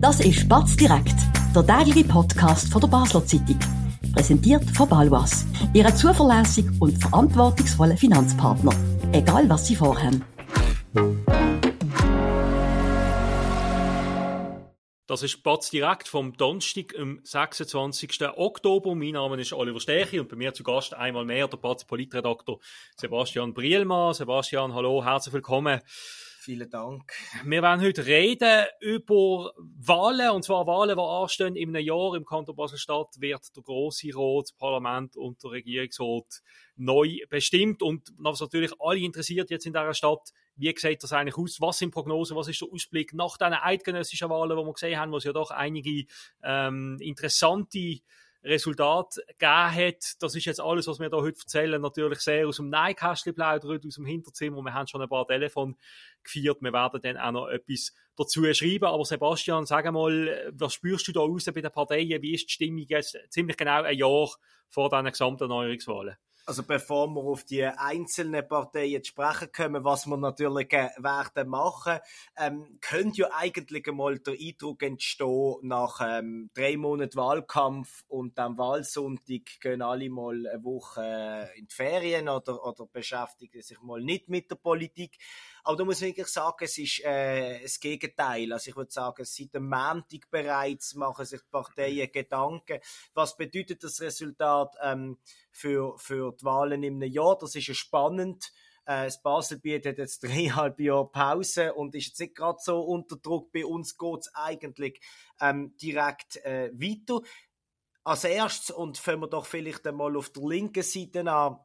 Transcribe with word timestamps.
Das 0.00 0.18
ist 0.20 0.48
Batz 0.48 0.76
direkt, 0.76 1.14
der 1.54 1.66
tägliche 1.66 2.08
Podcast 2.08 2.72
von 2.72 2.80
der 2.80 2.88
Basler 2.88 3.22
Zeitung. 3.26 3.58
Präsentiert 4.14 4.64
von 4.70 4.88
Balwas, 4.88 5.44
Ihre 5.74 5.94
zuverlässigen 5.94 6.74
und 6.80 6.96
verantwortungsvollen 6.96 7.98
Finanzpartner. 7.98 8.72
Egal 9.12 9.46
was 9.50 9.66
Sie 9.66 9.76
vorhaben. 9.76 10.24
Das 15.06 15.22
ist 15.22 15.42
Batz 15.42 15.68
direkt 15.68 16.08
vom 16.08 16.32
Donnerstag, 16.34 16.98
am 16.98 17.20
26. 17.22 18.26
Oktober. 18.36 18.94
Mein 18.94 19.10
Name 19.10 19.38
ist 19.38 19.52
Oliver 19.52 19.80
Stechi 19.80 20.18
und 20.18 20.30
bei 20.30 20.36
mir 20.36 20.54
zu 20.54 20.62
Gast 20.62 20.94
einmal 20.94 21.26
mehr 21.26 21.46
der 21.46 21.58
Batz 21.58 21.84
Politredaktor 21.84 22.58
Sebastian 22.96 23.52
Brielmann. 23.52 24.14
Sebastian, 24.14 24.72
hallo, 24.72 25.04
herzlich 25.04 25.34
willkommen. 25.34 25.82
Vielen 26.42 26.70
Dank. 26.70 27.12
Wir 27.44 27.60
werden 27.60 27.82
heute 27.82 28.06
reden 28.06 28.64
über 28.80 29.52
Wahlen, 29.58 30.30
und 30.30 30.42
zwar 30.42 30.66
Wahlen, 30.66 30.96
die 30.96 31.02
anstehen. 31.02 31.54
In 31.54 31.76
einem 31.76 31.84
Jahr 31.84 32.14
im 32.14 32.24
Kanton 32.24 32.56
Basel-Stadt 32.56 33.08
wird 33.18 33.54
der 33.54 33.62
Grosse 33.62 34.08
Rat, 34.14 34.44
das 34.44 34.52
Parlament 34.52 35.18
und 35.18 35.44
der 35.44 35.50
Regierungsrat 35.50 36.40
neu 36.76 37.18
bestimmt. 37.28 37.82
Und 37.82 38.08
was 38.16 38.40
natürlich 38.40 38.72
alle 38.80 39.00
interessiert 39.00 39.50
jetzt 39.50 39.66
in 39.66 39.74
dieser 39.74 39.92
Stadt, 39.92 40.30
wie 40.56 40.74
sieht 40.74 41.02
das 41.02 41.12
eigentlich 41.12 41.36
aus? 41.36 41.60
Was 41.60 41.76
sind 41.76 41.90
Prognosen? 41.90 42.38
Was 42.38 42.48
ist 42.48 42.62
der 42.62 42.68
Ausblick 42.72 43.12
nach 43.12 43.36
diesen 43.36 43.52
eidgenössischen 43.52 44.30
Wahlen, 44.30 44.56
die 44.56 44.64
wir 44.64 44.72
gesehen 44.72 44.98
haben, 44.98 45.12
wo 45.12 45.18
es 45.18 45.24
ja 45.24 45.34
doch 45.34 45.50
einige 45.50 46.06
ähm, 46.42 46.96
interessante 47.00 47.98
Resultat 48.42 49.16
gegeben 49.38 49.74
hat. 49.74 50.14
Das 50.20 50.34
ist 50.34 50.44
jetzt 50.44 50.60
alles, 50.60 50.86
was 50.86 50.98
wir 50.98 51.10
da 51.10 51.18
heute 51.18 51.38
erzählen, 51.38 51.80
natürlich 51.80 52.20
sehr 52.20 52.48
aus 52.48 52.56
dem 52.56 52.70
Neinkästchen 52.70 53.34
plaudern, 53.34 53.80
aus 53.86 53.94
dem 53.96 54.06
Hinterzimmer. 54.06 54.62
Wir 54.62 54.74
haben 54.74 54.86
schon 54.86 55.02
ein 55.02 55.08
paar 55.08 55.26
Telefon 55.26 55.76
geführt. 56.22 56.58
Wir 56.60 56.72
werden 56.72 57.00
dann 57.02 57.16
auch 57.18 57.32
noch 57.32 57.48
etwas 57.48 57.94
dazu 58.16 58.44
schreiben. 58.52 58.86
Aber 58.86 59.04
Sebastian, 59.04 59.66
sag 59.66 59.90
mal, 59.92 60.52
was 60.54 60.74
spürst 60.74 61.08
du 61.08 61.12
da 61.12 61.20
raus 61.20 61.44
bei 61.52 61.60
den 61.60 61.70
Parteien? 61.70 62.22
Wie 62.22 62.34
ist 62.34 62.46
die 62.48 62.52
Stimmung 62.52 62.84
jetzt 62.88 63.18
ziemlich 63.28 63.56
genau 63.56 63.82
ein 63.82 63.96
Jahr 63.96 64.28
vor 64.68 64.88
diesen 64.88 65.06
gesamten 65.06 65.48
Neuerungswahlen? 65.48 66.16
Also 66.50 66.64
bevor 66.64 67.06
wir 67.06 67.20
auf 67.20 67.44
die 67.44 67.64
einzelnen 67.64 68.48
Parteien 68.48 69.04
zu 69.04 69.10
sprechen 69.10 69.52
kommen, 69.52 69.84
was 69.84 70.06
wir 70.06 70.16
natürlich 70.16 70.72
äh, 70.72 70.88
werden 70.98 71.48
machen, 71.48 72.00
ähm, 72.36 72.76
könnte 72.80 73.20
ja 73.20 73.28
eigentlich 73.38 73.86
einmal 73.86 74.18
der 74.18 74.34
Eindruck 74.34 74.82
entstehen, 74.82 75.58
nach 75.62 76.00
ähm, 76.02 76.50
drei 76.52 76.76
Monaten 76.76 77.14
Wahlkampf 77.14 78.02
und 78.08 78.36
am 78.40 78.58
Wahlsonntag 78.58 79.60
gehen 79.60 79.80
alle 79.80 80.10
mal 80.10 80.44
eine 80.44 80.64
Woche 80.64 81.02
äh, 81.54 81.56
in 81.60 81.68
die 81.68 81.72
Ferien 81.72 82.28
oder, 82.28 82.66
oder 82.66 82.84
beschäftigen 82.84 83.62
sich 83.62 83.80
mal 83.80 84.00
nicht 84.00 84.28
mit 84.28 84.50
der 84.50 84.56
Politik. 84.56 85.18
Aber 85.64 85.76
da 85.76 85.84
muss 85.84 86.00
man 86.00 86.08
wirklich 86.08 86.28
sagen, 86.28 86.64
es 86.64 86.78
ist 86.78 87.04
äh, 87.04 87.60
das 87.62 87.80
Gegenteil. 87.80 88.52
Also 88.52 88.70
ich 88.70 88.76
würde 88.76 88.90
sagen, 88.90 89.24
seit 89.24 89.54
dem 89.54 89.68
Montag 89.68 90.30
bereits 90.30 90.94
machen 90.94 91.24
sich 91.24 91.40
die 91.40 91.50
Parteien 91.50 92.10
Gedanken. 92.12 92.80
Was 93.14 93.36
bedeutet 93.36 93.84
das 93.84 94.00
Resultat 94.00 94.76
ähm, 94.82 95.18
für, 95.50 95.98
für 95.98 96.32
die 96.32 96.44
Wahlen 96.44 96.82
im 96.82 97.02
Jahr? 97.02 97.38
Das 97.38 97.54
ist 97.54 97.66
ja 97.66 97.74
spannend. 97.74 98.52
Äh, 98.86 99.04
das 99.04 99.22
Baselbiet 99.22 99.86
hat 99.86 99.98
jetzt 99.98 100.24
dreieinhalb 100.24 100.80
Jahre 100.80 101.10
Pause 101.10 101.74
und 101.74 101.94
ist 101.94 102.08
jetzt 102.08 102.20
nicht 102.20 102.34
gerade 102.34 102.58
so 102.60 102.80
unter 102.80 103.16
Druck. 103.16 103.52
Bei 103.52 103.64
uns 103.64 103.96
geht 103.96 104.20
es 104.20 104.34
eigentlich 104.34 105.00
ähm, 105.40 105.76
direkt 105.76 106.36
äh, 106.44 106.70
weiter. 106.74 107.20
Als 108.02 108.24
erstes, 108.24 108.74
und 108.74 108.98
fangen 108.98 109.20
wir 109.20 109.28
doch 109.28 109.46
vielleicht 109.46 109.86
einmal 109.86 110.16
auf 110.16 110.30
der 110.30 110.42
linken 110.42 110.82
Seite 110.82 111.30
an, 111.30 111.58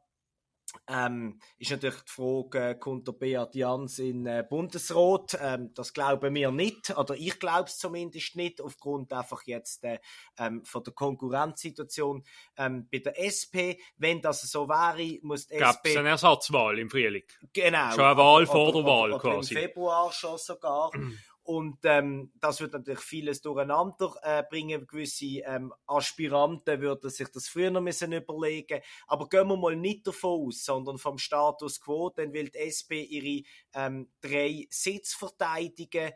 ähm, 0.88 1.39
ist 1.58 1.71
natürlich 1.71 2.02
die 2.02 2.11
Frage, 2.11 2.69
äh, 2.69 2.75
kommt 2.75 3.08
der 3.08 3.13
Beat 3.13 3.55
Jans 3.55 3.99
in 3.99 4.25
äh, 4.25 4.45
Bundesrat? 4.47 5.38
Ähm, 5.41 5.71
das 5.73 5.94
glauben 5.94 6.33
wir 6.33 6.52
nicht, 6.52 6.95
oder 6.97 7.16
ich 7.16 7.39
glaube 7.39 7.66
es 7.66 7.77
zumindest 7.77 8.35
nicht, 8.35 8.61
aufgrund 8.61 9.13
einfach 9.13 9.43
jetzt 9.45 9.83
äh, 9.83 9.99
ähm, 10.38 10.63
von 10.66 10.83
der 10.83 10.93
Konkurrenzsituation 10.93 12.23
ähm, 12.58 12.88
bei 12.91 12.99
der 12.99 13.19
SP. 13.21 13.80
Wenn 13.97 14.21
das 14.21 14.41
so 14.41 14.67
wäre, 14.67 15.20
muss 15.21 15.48
die 15.48 15.58
Gab 15.58 15.77
SP... 15.77 15.92
es 15.92 15.98
eine 15.98 16.09
Ersatzwahl 16.09 16.80
im 16.80 16.89
Frühling? 16.89 17.23
Genau. 17.53 17.92
Schon 17.92 18.03
eine 18.03 18.17
Wahl 18.17 18.45
vor 18.45 18.71
der 18.71 18.83
Wahl 18.83 19.14
oder, 19.14 19.23
oder 19.23 19.36
quasi. 19.36 19.53
Im 19.53 19.61
Februar 19.61 20.11
schon 20.11 20.37
sogar. 20.37 20.92
Und 21.45 21.78
ähm, 21.83 22.32
das 22.39 22.60
wird 22.60 22.73
natürlich 22.73 23.02
vieles 23.02 23.39
durcheinander 23.39 24.16
äh, 24.23 24.44
bringen. 24.50 24.88
Gewisse 24.88 25.42
ähm, 25.45 25.72
Aspiranten 25.86 26.82
würden 26.82 27.11
sich 27.11 27.28
das 27.30 27.48
früher 27.48 27.70
noch 27.70 27.82
müssen 27.82 28.14
überlegen. 28.14 28.82
Aber 29.06 29.30
gehen 29.30 29.48
wir 29.48 29.56
mal 29.56 29.76
nicht 29.76 30.08
davon 30.08 30.48
aus, 30.48 30.66
sondern 30.66 30.98
vom 30.98 31.20
Status 31.20 31.80
quo, 31.80 32.10
dann 32.10 32.33
will 32.33 32.50
die 32.50 32.58
SP 32.66 33.06
ihre 33.06 33.44
ähm, 33.76 34.10
drei 34.22 34.66
Sitze 34.72 35.16
verteidigen. 35.16 36.14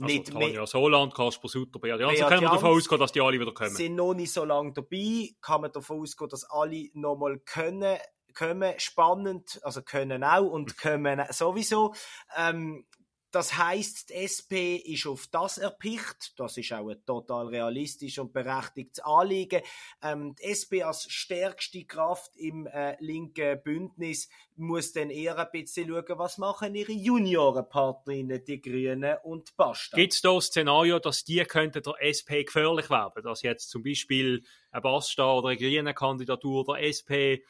Also 0.00 0.14
nicht 0.14 0.30
Tanja 0.30 0.64
Soland, 0.64 1.12
Kasper 1.12 1.48
Sutter, 1.48 1.80
Beat 1.80 1.98
Jans. 1.98 2.12
Also 2.12 2.28
können 2.28 2.42
wir 2.42 2.50
davon 2.50 2.70
ausgehen, 2.70 3.00
dass 3.00 3.10
die 3.10 3.20
alle 3.20 3.40
wieder 3.40 3.52
kommen? 3.52 3.70
sind 3.70 3.96
noch 3.96 4.14
nicht 4.14 4.32
so 4.32 4.44
lange 4.44 4.72
dabei. 4.72 5.30
Kann 5.40 5.62
man 5.62 5.72
davon 5.72 6.02
ausgehen, 6.02 6.30
dass 6.30 6.44
alle 6.44 6.88
noch 6.94 7.16
mal 7.16 7.40
können 7.40 7.98
kommen, 8.32 8.74
spannend, 8.78 9.60
also 9.62 9.82
können 9.82 10.24
auch 10.24 10.50
und 10.50 10.78
kommen 10.78 11.20
sowieso. 11.30 11.94
Ähm, 12.36 12.86
das 13.32 13.56
heißt, 13.56 14.10
die 14.10 14.14
SP 14.20 14.76
ist 14.76 15.06
auf 15.06 15.26
das 15.28 15.56
erpicht. 15.56 16.38
Das 16.38 16.58
ist 16.58 16.72
auch 16.72 16.88
ein 16.88 17.04
total 17.06 17.46
realistisch 17.46 18.18
und 18.18 18.32
berechtigtes 18.32 19.02
Anliegen. 19.02 19.62
Ähm, 20.02 20.34
die 20.36 20.44
SP 20.52 20.84
als 20.84 21.10
stärkste 21.10 21.84
Kraft 21.84 22.36
im 22.36 22.66
äh, 22.66 22.96
linken 23.00 23.60
Bündnis 23.62 24.28
muss 24.56 24.92
dann 24.92 25.08
eher 25.10 25.38
ein 25.38 25.48
bisschen 25.50 25.88
schauen, 25.88 26.18
was 26.18 26.36
machen 26.36 26.74
ihre 26.74 26.92
Juniorenpartnerinnen, 26.92 28.44
die 28.44 28.60
Grünen 28.60 29.16
und 29.24 29.56
Basta. 29.56 29.96
Gibt 29.96 30.12
es 30.12 30.20
da 30.20 30.34
ein 30.34 30.40
Szenario, 30.42 30.98
dass 30.98 31.24
die 31.24 31.42
könnte 31.44 31.80
der 31.80 31.94
SP 32.04 32.44
gefährlich 32.44 32.90
werden? 32.90 33.24
Dass 33.24 33.40
jetzt 33.42 33.70
zum 33.70 33.82
Beispiel 33.82 34.44
ein 34.70 34.82
Basta 34.82 35.32
oder 35.32 35.48
eine 35.48 35.58
grüne 35.58 35.94
Kandidatur 35.94 36.64
der 36.66 36.84
SP 36.84 37.42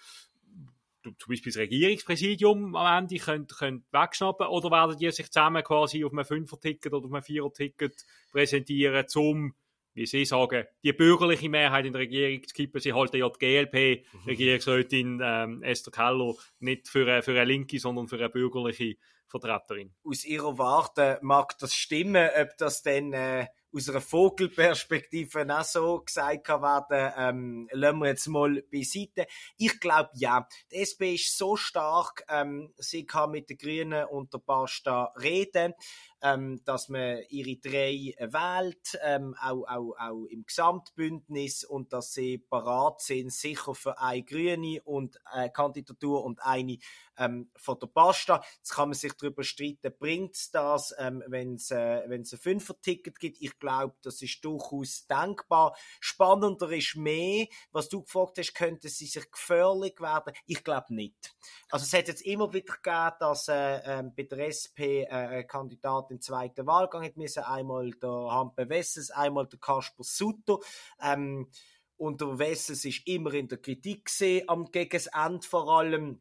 zum 1.03 1.29
Beispiel 1.29 1.53
das 1.53 1.61
Regierungspräsidium 1.61 2.75
am 2.77 3.05
Ende 3.05 3.17
könnt, 3.17 3.57
könnt 3.57 3.85
wegschnappen 3.93 4.47
oder 4.47 4.71
werden 4.71 4.99
die 4.99 5.11
sich 5.11 5.31
zusammen 5.31 5.63
quasi 5.63 6.05
auf 6.05 6.13
einem 6.13 6.25
Fünfer-Ticket 6.25 6.93
oder 6.93 7.07
auf 7.07 7.13
einem 7.13 7.23
Vierer-Ticket 7.23 8.05
präsentieren, 8.31 9.07
um, 9.17 9.55
wie 9.95 10.07
Sie 10.07 10.25
sagen, 10.25 10.65
die 10.83 10.93
bürgerliche 10.93 11.49
Mehrheit 11.49 11.85
in 11.85 11.93
der 11.93 12.03
Regierung 12.03 12.43
zu 12.47 12.55
kippen. 12.55 12.81
Sie 12.81 12.93
halten 12.93 13.17
ja 13.17 13.29
die 13.29 13.39
GLP-Regierungsrätin 13.39 15.17
mhm. 15.17 15.23
ähm, 15.23 15.63
Esther 15.63 15.93
Keller 15.93 16.35
nicht 16.61 16.89
für 16.89 17.07
eine, 17.07 17.23
für 17.23 17.33
eine 17.33 17.45
linke, 17.45 17.79
sondern 17.79 18.09
für 18.09 18.17
eine 18.17 18.31
bürgerliche 18.31 18.97
Vertreterin. 19.27 19.93
Aus 20.05 20.25
Ihrer 20.25 20.57
Warte 20.59 21.19
mag 21.23 21.59
das 21.59 21.75
stimmen, 21.75 22.29
ob 22.41 22.57
das 22.59 22.83
denn... 22.83 23.13
Äh 23.13 23.47
aus 23.75 23.89
einer 23.89 24.01
Vogelperspektive 24.01 25.47
auch 25.49 25.65
so 25.65 26.01
gesagt 26.01 26.49
werden, 26.49 27.13
ähm, 27.17 27.69
lassen 27.73 27.99
wir 27.99 28.09
jetzt 28.09 28.29
mal 28.29 28.63
beiseite. 28.71 29.27
Ich 29.57 29.81
glaube, 29.81 30.11
ja. 30.15 30.47
Die 30.71 30.77
SP 30.77 31.15
ist 31.15 31.37
so 31.37 31.57
stark, 31.57 32.25
ähm, 32.29 32.73
sie 32.77 33.07
kann 33.07 33.31
mit 33.31 33.51
den 33.51 33.59
Grünen 33.59 34.05
und 34.05 34.33
der 34.33 34.39
Pasta 34.39 35.13
reden 35.21 35.75
ähm, 36.23 36.61
dass 36.65 36.89
man 36.89 37.19
ihre 37.29 37.57
drei 37.57 38.15
wählt, 38.19 38.99
ähm, 39.03 39.35
auch, 39.41 39.65
auch, 39.65 39.95
auch 39.99 40.25
im 40.27 40.45
Gesamtbündnis 40.47 41.65
und 41.65 41.93
dass 41.93 42.13
sie 42.13 42.39
parat 42.39 43.01
sind, 43.01 43.33
sicher 43.33 43.75
für 43.75 43.99
eine 43.99 44.23
grüne 44.23 44.81
und 44.85 45.19
äh, 45.35 45.51
Kandidatur 45.51 46.25
und 46.25 46.41
eine 46.43 46.79
ähm, 47.19 47.51
von 47.57 47.79
der 47.81 47.89
Pasta. 47.89 48.43
Jetzt 48.59 48.71
kann 48.71 48.91
man 48.91 48.95
sich 48.95 49.13
darüber 49.15 49.43
streiten, 49.43 49.93
bringt 49.99 50.37
es 50.37 50.51
das, 50.51 50.95
ähm, 50.99 51.25
wenn 51.27 51.55
es 51.55 51.71
äh, 51.73 52.03
ein 52.09 52.25
Fünfer-Ticket 52.25 53.19
gibt. 53.19 53.41
Ich 53.41 53.59
glaube, 53.63 53.95
das 54.03 54.21
ist 54.21 54.45
durchaus 54.45 55.07
denkbar. 55.07 55.75
Spannender 56.01 56.71
ist 56.73 56.97
mehr, 56.97 57.47
was 57.71 57.89
du 57.89 58.03
gefragt 58.03 58.37
hast, 58.39 58.55
könnte 58.55 58.89
sie 58.89 59.07
sich 59.07 59.31
gefährlich 59.31 60.01
werden? 60.01 60.35
Ich 60.47 60.63
glaube 60.65 60.95
nicht. 60.95 61.35
Also 61.71 61.85
es 61.85 61.93
hat 61.93 62.09
jetzt 62.09 62.23
immer 62.23 62.53
wieder 62.53 62.75
gegeben, 62.75 63.17
dass 63.21 63.49
äh, 63.49 64.01
äh, 64.01 64.03
bei 64.03 64.25
der 64.25 64.49
SP 64.51 65.07
äh, 65.09 65.45
Kandidat 65.45 66.11
im 66.11 66.21
zweiten 66.21 66.67
Wahlgang 66.67 67.05
hat 67.05 67.17
müssen. 67.17 67.45
Einmal 67.45 67.91
der 67.93 68.11
Hampe 68.11 68.69
Wessels, 68.69 69.11
einmal 69.11 69.47
der 69.47 69.61
Kasper 69.61 70.05
Sutter. 70.05 70.59
Ähm, 71.01 71.49
und 71.97 72.21
der 72.21 72.39
Wessels 72.39 72.85
ist 72.85 73.07
immer 73.07 73.33
in 73.33 73.47
der 73.47 73.59
Kritik 73.59 74.07
gesehen, 74.07 74.49
am 74.49 74.71
gegen 74.73 74.91
das 74.91 75.07
Ende 75.07 75.47
vor 75.47 75.69
allem. 75.71 76.21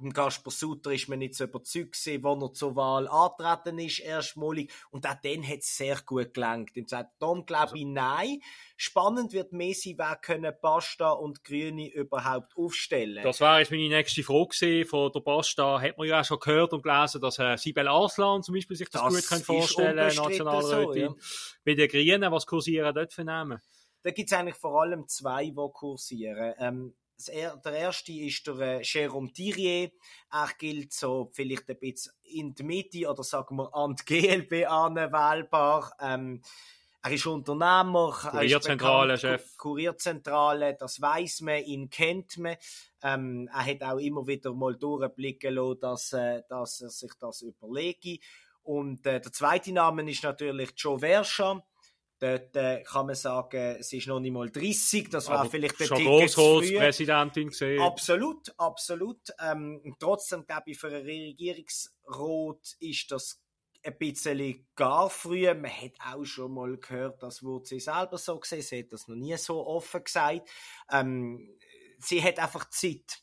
Im 0.00 0.12
Kasper 0.12 0.50
Sutter 0.50 0.92
ist 0.92 1.08
man 1.08 1.18
nicht 1.18 1.34
so 1.34 1.44
überzeugt 1.44 1.92
gewesen, 1.92 2.22
wo 2.22 2.46
er 2.46 2.52
zur 2.52 2.76
Wahl 2.76 3.08
antreten 3.08 3.78
ist, 3.78 4.00
erstmalig. 4.00 4.72
Und 4.90 5.06
auch 5.06 5.16
dann 5.22 5.46
hat 5.46 5.60
es 5.60 5.76
sehr 5.76 6.00
gut 6.04 6.34
gelangt. 6.34 6.76
Im 6.76 6.86
zweiten 6.86 7.10
Tom 7.18 7.46
glaube 7.46 7.78
ich, 7.78 7.84
nein. 7.84 8.40
Spannend 8.76 9.32
wird 9.32 9.52
Messi, 9.52 9.94
wer 9.98 10.16
können 10.16 10.52
Pasta 10.60 11.10
und 11.10 11.42
Grüne 11.44 11.92
überhaupt 11.92 12.56
aufstellen? 12.56 13.22
Das 13.22 13.40
wäre 13.40 13.58
jetzt 13.58 13.70
meine 13.70 13.88
nächste 13.88 14.22
Frage 14.22 14.48
gewesen. 14.48 14.88
Von 14.88 15.12
der 15.12 15.20
Pasta 15.20 15.80
hat 15.80 15.98
man 15.98 16.06
ja 16.06 16.20
auch 16.20 16.24
schon 16.24 16.38
gehört 16.38 16.72
und 16.72 16.82
gelesen, 16.82 17.20
dass 17.20 17.38
äh, 17.38 17.56
Sibel 17.56 17.88
Arslan 17.88 18.42
zum 18.42 18.54
Beispiel 18.54 18.76
sich 18.76 18.88
das, 18.88 19.02
das 19.02 19.14
gut 19.14 19.26
können 19.26 19.42
vorstellen 19.42 19.96
Nationalrätin. 19.96 21.08
So, 21.08 21.14
ja. 21.14 21.14
Bei 21.64 21.74
den 21.74 21.88
Grünen, 21.88 22.32
was 22.32 22.46
kursieren 22.46 22.94
dort 22.94 23.12
für 23.12 23.24
Namen? 23.24 23.60
Da 24.02 24.10
gibt 24.10 24.30
es 24.30 24.38
eigentlich 24.38 24.56
vor 24.56 24.80
allem 24.80 25.08
zwei, 25.08 25.46
die 25.46 25.70
kursieren. 25.72 26.54
Ähm, 26.58 26.94
der 27.26 27.72
erste 27.72 28.12
ist 28.12 28.46
der 28.46 28.58
äh, 28.60 28.80
Jérôme 28.82 29.32
Thirier. 29.32 29.90
Er 30.30 30.50
gilt 30.58 30.92
so 30.92 31.30
vielleicht 31.32 31.68
ein 31.68 31.78
bisschen 31.78 32.12
in 32.22 32.54
der 32.54 32.64
Mitte 32.64 33.08
oder 33.08 33.24
sagen 33.24 33.56
wir 33.56 33.74
an 33.74 33.96
die 33.96 34.04
GLB 34.20 34.68
an 34.68 34.94
wählbar. 34.94 35.92
Ähm, 36.00 36.42
er 37.02 37.12
ist 37.12 37.26
Unternehmer, 37.26 38.10
Kurierzentrale, 38.12 39.18
Chef. 39.18 39.56
Kurierzentrale, 39.56 40.76
das 40.78 41.00
weiß 41.00 41.42
man, 41.42 41.62
ihn 41.62 41.90
kennt 41.90 42.36
man. 42.38 42.56
Ähm, 43.02 43.48
er 43.52 43.66
hat 43.66 43.82
auch 43.82 43.98
immer 43.98 44.26
wieder 44.26 44.52
mal 44.52 44.76
durchblicken 44.76 45.54
lassen, 45.54 45.80
dass, 45.80 46.12
äh, 46.12 46.42
dass 46.48 46.80
er 46.80 46.90
sich 46.90 47.12
das 47.20 47.42
überlege. 47.42 48.18
Und 48.62 49.06
äh, 49.06 49.20
der 49.20 49.32
zweite 49.32 49.72
Name 49.72 50.10
ist 50.10 50.24
natürlich 50.24 50.72
Joe 50.76 50.98
Verscha. 50.98 51.64
Dort 52.20 52.56
äh, 52.56 52.82
kann 52.82 53.06
man 53.06 53.14
sagen, 53.14 53.80
sie 53.80 53.98
ist 53.98 54.08
noch 54.08 54.18
nicht 54.18 54.32
mal 54.32 54.50
30, 54.50 55.08
das 55.08 55.28
war 55.28 55.48
vielleicht 55.48 55.78
der 55.78 55.86
schon 55.86 55.98
Ticket 55.98 56.30
zu 56.30 56.60
früh. 56.60 56.76
Präsidentin 56.76 57.48
gesehen. 57.48 57.80
Absolut, 57.80 58.52
absolut. 58.58 59.20
Ähm, 59.40 59.94
trotzdem 60.00 60.44
glaube 60.44 60.70
ich, 60.72 60.78
für 60.78 60.88
einen 60.88 61.06
Regierungsrat 61.06 62.76
ist 62.80 63.12
das 63.12 63.40
ein 63.84 63.98
bisschen 63.98 64.66
gar 64.74 65.08
früh. 65.08 65.46
Man 65.54 65.70
hat 65.70 65.92
auch 66.04 66.24
schon 66.24 66.54
mal 66.54 66.76
gehört, 66.76 67.22
das 67.22 67.42
wurde 67.42 67.66
sie 67.66 67.80
selber 67.80 68.18
so 68.18 68.38
gesehen. 68.38 68.62
Sie 68.62 68.80
hat 68.80 68.92
das 68.92 69.06
noch 69.06 69.16
nie 69.16 69.36
so 69.36 69.64
offen 69.66 70.02
gesagt. 70.02 70.48
Ähm, 70.90 71.56
sie 71.98 72.22
hat 72.22 72.38
einfach 72.38 72.68
Zeit. 72.70 73.22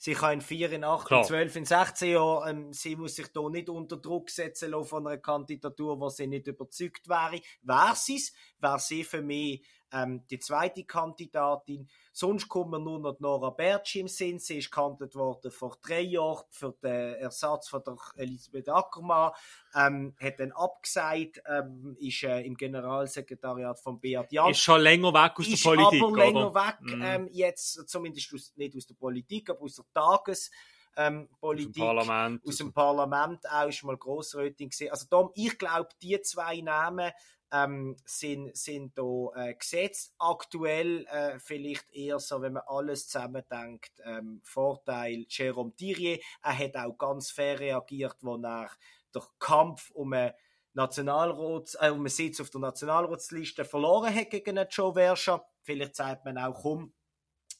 Sie 0.00 0.14
kann 0.14 0.34
in 0.34 0.40
4, 0.40 0.72
in 0.72 0.84
8, 0.84 1.10
in 1.10 1.24
12, 1.24 1.56
in 1.56 1.64
16 1.64 2.12
Jahren, 2.12 2.48
ähm, 2.48 2.72
sie 2.72 2.94
muss 2.94 3.16
sich 3.16 3.26
da 3.32 3.48
nicht 3.48 3.68
unter 3.68 3.96
Druck 3.96 4.30
setzen 4.30 4.70
lassen 4.70 4.88
von 4.88 5.06
einer 5.06 5.18
Kandidatur, 5.18 5.98
wo 5.98 6.08
sie 6.08 6.28
nicht 6.28 6.46
überzeugt 6.46 7.08
wäre. 7.08 7.40
Wäre 7.62 7.96
sie 7.96 8.16
es, 8.16 8.32
wäre 8.60 8.78
sie 8.78 9.02
für 9.02 9.22
mich 9.22 9.66
ähm, 9.92 10.24
die 10.28 10.38
zweite 10.38 10.84
Kandidatin. 10.84 11.88
Sonst 12.12 12.48
kommt 12.48 12.70
mir 12.70 12.78
nur 12.78 12.98
noch 12.98 13.20
Nora 13.20 13.50
Bertschi 13.50 14.00
im 14.00 14.08
Sinn. 14.08 14.38
Sie 14.38 14.58
ist 14.58 14.70
gehandelt 14.70 15.14
worden 15.14 15.50
vor 15.50 15.76
drei 15.80 16.00
Jahren 16.00 16.44
für 16.50 16.74
den 16.82 17.14
Ersatz 17.14 17.68
von 17.68 17.82
der 17.84 17.96
Elisabeth 18.16 18.68
Ackermann. 18.68 19.32
Ähm, 19.74 20.14
hat 20.20 20.40
dann 20.40 20.52
abgesagt, 20.52 21.42
ähm, 21.46 21.96
ist 22.00 22.22
äh, 22.22 22.40
im 22.40 22.56
Generalsekretariat 22.56 23.78
von 23.78 24.00
Beat 24.00 24.32
Jan. 24.32 24.50
Ist 24.50 24.60
schon 24.60 24.80
länger 24.80 25.12
weg 25.12 25.32
aus 25.38 25.48
ist 25.48 25.64
der 25.64 25.70
Politik, 25.70 26.02
aber 26.02 26.16
länger 26.16 26.50
oder? 26.50 26.66
weg, 26.66 26.76
Mhm. 26.80 27.02
ähm, 27.02 27.28
jetzt 27.32 27.88
zumindest 27.88 28.32
aus, 28.34 28.52
nicht 28.56 28.76
aus 28.76 28.86
der 28.86 28.94
Politik, 28.94 29.50
aber 29.50 29.62
aus 29.62 29.76
der 29.76 29.84
Tagespolitik. 29.94 30.77
Ähm, 30.98 31.28
Aus 31.40 31.56
dem 31.56 31.72
Politik 31.72 31.82
Parlament. 31.84 32.42
aus 32.44 32.56
dem 32.56 32.72
Parlament 32.72 33.48
auch 33.48 33.68
ist 33.68 33.84
mal 33.84 33.96
Grossrätin 33.96 34.68
gesehen. 34.70 34.90
Also 34.90 35.06
darum, 35.08 35.30
ich 35.34 35.56
glaube, 35.56 35.88
die 36.02 36.20
zwei 36.22 36.60
Namen 36.60 37.12
ähm, 37.52 37.96
sind, 38.04 38.56
sind 38.56 38.98
da 38.98 39.30
äh, 39.36 39.54
gesetzt. 39.54 40.12
Aktuell 40.18 41.06
äh, 41.06 41.38
vielleicht 41.38 41.88
eher 41.92 42.18
so, 42.18 42.42
wenn 42.42 42.54
man 42.54 42.64
alles 42.66 43.08
zusammendenkt, 43.08 43.92
ähm, 44.04 44.40
Vorteil 44.42 45.24
Jérôme 45.30 45.74
Thierry. 45.76 46.22
Er 46.42 46.58
hat 46.58 46.76
auch 46.76 46.98
ganz 46.98 47.30
fair 47.30 47.60
reagiert, 47.60 48.16
wo 48.22 48.36
er 48.36 48.68
der 49.14 49.22
Kampf 49.38 49.90
um 49.92 50.12
einen 50.12 50.32
Nationalrats, 50.74 51.76
äh, 51.80 51.90
um 51.90 51.98
einen 52.00 52.08
Sitz 52.08 52.40
auf 52.40 52.50
der 52.50 52.60
Nationalratsliste 52.60 53.64
verloren 53.64 54.14
hat 54.14 54.30
gegen 54.30 54.58
Joe 54.70 54.92
Verscha. 54.92 55.44
Vielleicht 55.62 55.96
sagt 55.96 56.24
man 56.24 56.38
auch, 56.38 56.60
komm, 56.60 56.92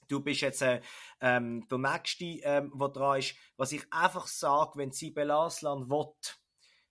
du 0.08 0.20
bist 0.20 0.40
jetzt 0.40 0.62
äh, 0.62 0.81
ähm, 1.20 1.66
der 1.69 1.78
Nächste, 1.78 2.25
ähm, 2.25 2.72
der 2.78 2.88
dran 2.88 3.19
ist. 3.19 3.34
Was 3.56 3.72
ich 3.72 3.82
einfach 3.90 4.26
sage, 4.26 4.72
wenn 4.76 4.93
Sibel 4.93 5.31
Aslan 5.31 5.88
will, 5.88 6.12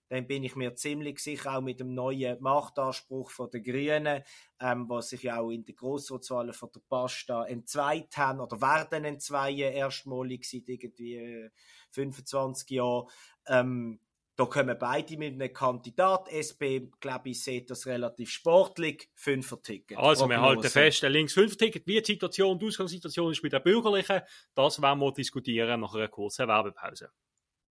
dann 0.08 0.26
bin 0.26 0.42
ich 0.42 0.56
mir 0.56 0.74
ziemlich 0.74 1.18
sicher, 1.18 1.56
auch 1.56 1.60
mit 1.60 1.80
dem 1.80 1.92
neuen 1.94 2.40
Machtanspruch 2.40 3.30
von 3.30 3.50
den 3.50 3.62
Grünen, 3.62 4.22
ähm, 4.60 4.88
was 4.88 5.10
sich 5.10 5.24
ja 5.24 5.38
auch 5.38 5.50
in 5.50 5.64
den 5.64 5.76
Grossratswahlen 5.76 6.54
von 6.54 6.70
der 6.74 6.80
Pasta 6.88 7.44
entzweit 7.44 8.16
haben 8.16 8.40
oder 8.40 8.60
werden 8.60 9.04
entzweien, 9.04 9.72
erstmalig 9.72 10.48
seit 10.48 10.68
irgendwie 10.68 11.16
äh, 11.16 11.50
25 11.90 12.70
Jahren. 12.70 13.08
Ähm, 13.46 14.00
da 14.38 14.46
kommen 14.46 14.76
beide 14.78 15.16
mit 15.16 15.34
einem 15.34 15.52
Kandidat. 15.52 16.28
SP, 16.30 16.94
glaube 17.00 17.30
ich, 17.30 17.42
sieht 17.42 17.70
das 17.70 17.86
relativ 17.86 18.30
sportlich. 18.30 19.10
Fünfer-Ticket. 19.16 19.98
Also, 19.98 20.28
wir 20.28 20.40
halten 20.40 20.70
fest, 20.70 21.02
ein 21.02 21.10
Links-5-Ticket, 21.10 21.88
wie 21.88 22.00
die 22.00 22.12
Situation, 22.12 22.56
die 22.56 22.66
Ausgangssituation 22.66 23.32
ist 23.32 23.42
mit 23.42 23.52
der 23.52 23.58
Bürgerlichen, 23.58 24.20
das 24.54 24.80
werden 24.80 25.00
wir 25.00 25.12
diskutieren 25.12 25.80
nach 25.80 25.92
einer 25.92 26.06
kurzen 26.06 26.46
Werbepause. 26.46 27.10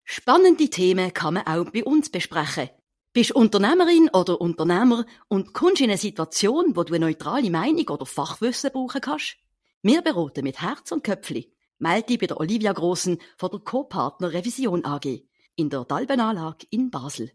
Spannende 0.03 0.69
Themen 0.69 1.13
kann 1.13 1.35
man 1.35 1.47
auch 1.47 1.71
bei 1.71 1.85
uns 1.85 2.09
besprechen. 2.11 2.69
Bist 3.13 3.31
Unternehmerin 3.31 4.09
oder 4.11 4.41
Unternehmer 4.41 5.05
und 5.29 5.53
kommst 5.53 5.79
in 5.79 5.89
eine 5.89 5.97
Situation, 5.97 6.75
wo 6.75 6.83
du 6.83 6.93
eine 6.95 7.05
neutrale 7.05 7.49
Meinung 7.49 7.87
oder 7.87 8.05
Fachwissen 8.05 8.71
brauchen 8.73 8.99
kannst? 8.99 9.37
Wir 9.81 10.01
beraten 10.01 10.43
mit 10.43 10.61
Herz 10.61 10.91
und 10.91 11.05
Köpfli. 11.05 11.49
Melde 11.79 12.07
dich 12.07 12.19
bei 12.19 12.27
der 12.27 12.41
Olivia 12.41 12.73
Grossen 12.73 13.21
von 13.37 13.51
der 13.51 13.61
Co-Partner 13.61 14.33
Revision 14.33 14.83
AG 14.83 15.26
in 15.57 15.69
der 15.69 15.83
Dalbenanlage 15.83 16.67
in 16.69 16.91
Basel. 16.91 17.31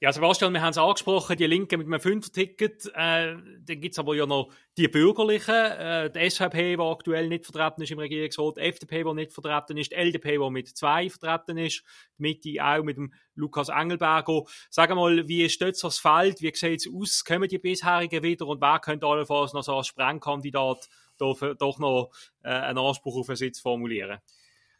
Ja, 0.00 0.12
Sebastian, 0.12 0.52
wir 0.52 0.62
haben 0.62 0.70
es 0.70 0.78
angesprochen, 0.78 1.36
die 1.36 1.46
Linken 1.46 1.78
mit 1.78 1.86
einem 1.86 2.00
Fünfer-Ticket. 2.00 2.86
Äh, 2.86 3.36
dann 3.36 3.80
gibt 3.80 3.92
es 3.92 4.00
aber 4.00 4.16
ja 4.16 4.26
noch 4.26 4.52
die 4.76 4.88
Bürgerlichen, 4.88 5.54
äh, 5.54 6.10
die 6.10 6.28
SVP, 6.28 6.74
die 6.74 6.82
aktuell 6.82 7.28
nicht 7.28 7.44
vertreten 7.44 7.82
ist 7.82 7.92
im 7.92 8.00
Regierungsrat, 8.00 8.56
die 8.56 8.62
FDP, 8.62 9.04
die 9.04 9.14
nicht 9.14 9.32
vertreten 9.32 9.76
ist, 9.76 9.92
die 9.92 9.94
LDP, 9.94 10.38
die 10.38 10.50
mit 10.50 10.76
zwei 10.76 11.08
vertreten 11.08 11.56
ist, 11.56 11.84
die 12.18 12.22
Mitte 12.22 12.64
auch 12.64 12.82
mit 12.82 12.96
dem 12.96 13.12
Lukas 13.36 13.68
Engelberger. 13.68 14.42
Sag 14.70 14.92
mal, 14.92 15.28
wie 15.28 15.48
so 15.48 15.70
das 15.70 15.98
Feld? 16.00 16.42
Wie 16.42 16.52
sieht 16.52 16.80
es 16.80 16.92
aus? 16.92 17.24
Kommen 17.24 17.48
die 17.48 17.58
bisherigen 17.58 18.24
wieder 18.24 18.48
und 18.48 18.60
wer 18.60 18.80
könnte 18.80 19.06
allenfalls 19.06 19.52
noch 19.52 19.62
so 19.62 19.76
als 19.76 19.86
Sprengkandidat 19.86 20.88
doch 21.16 21.78
noch 21.78 22.10
äh, 22.42 22.48
einen 22.48 22.78
Anspruch 22.78 23.18
auf 23.18 23.28
einen 23.28 23.36
Sitz 23.36 23.60
formulieren? 23.60 24.18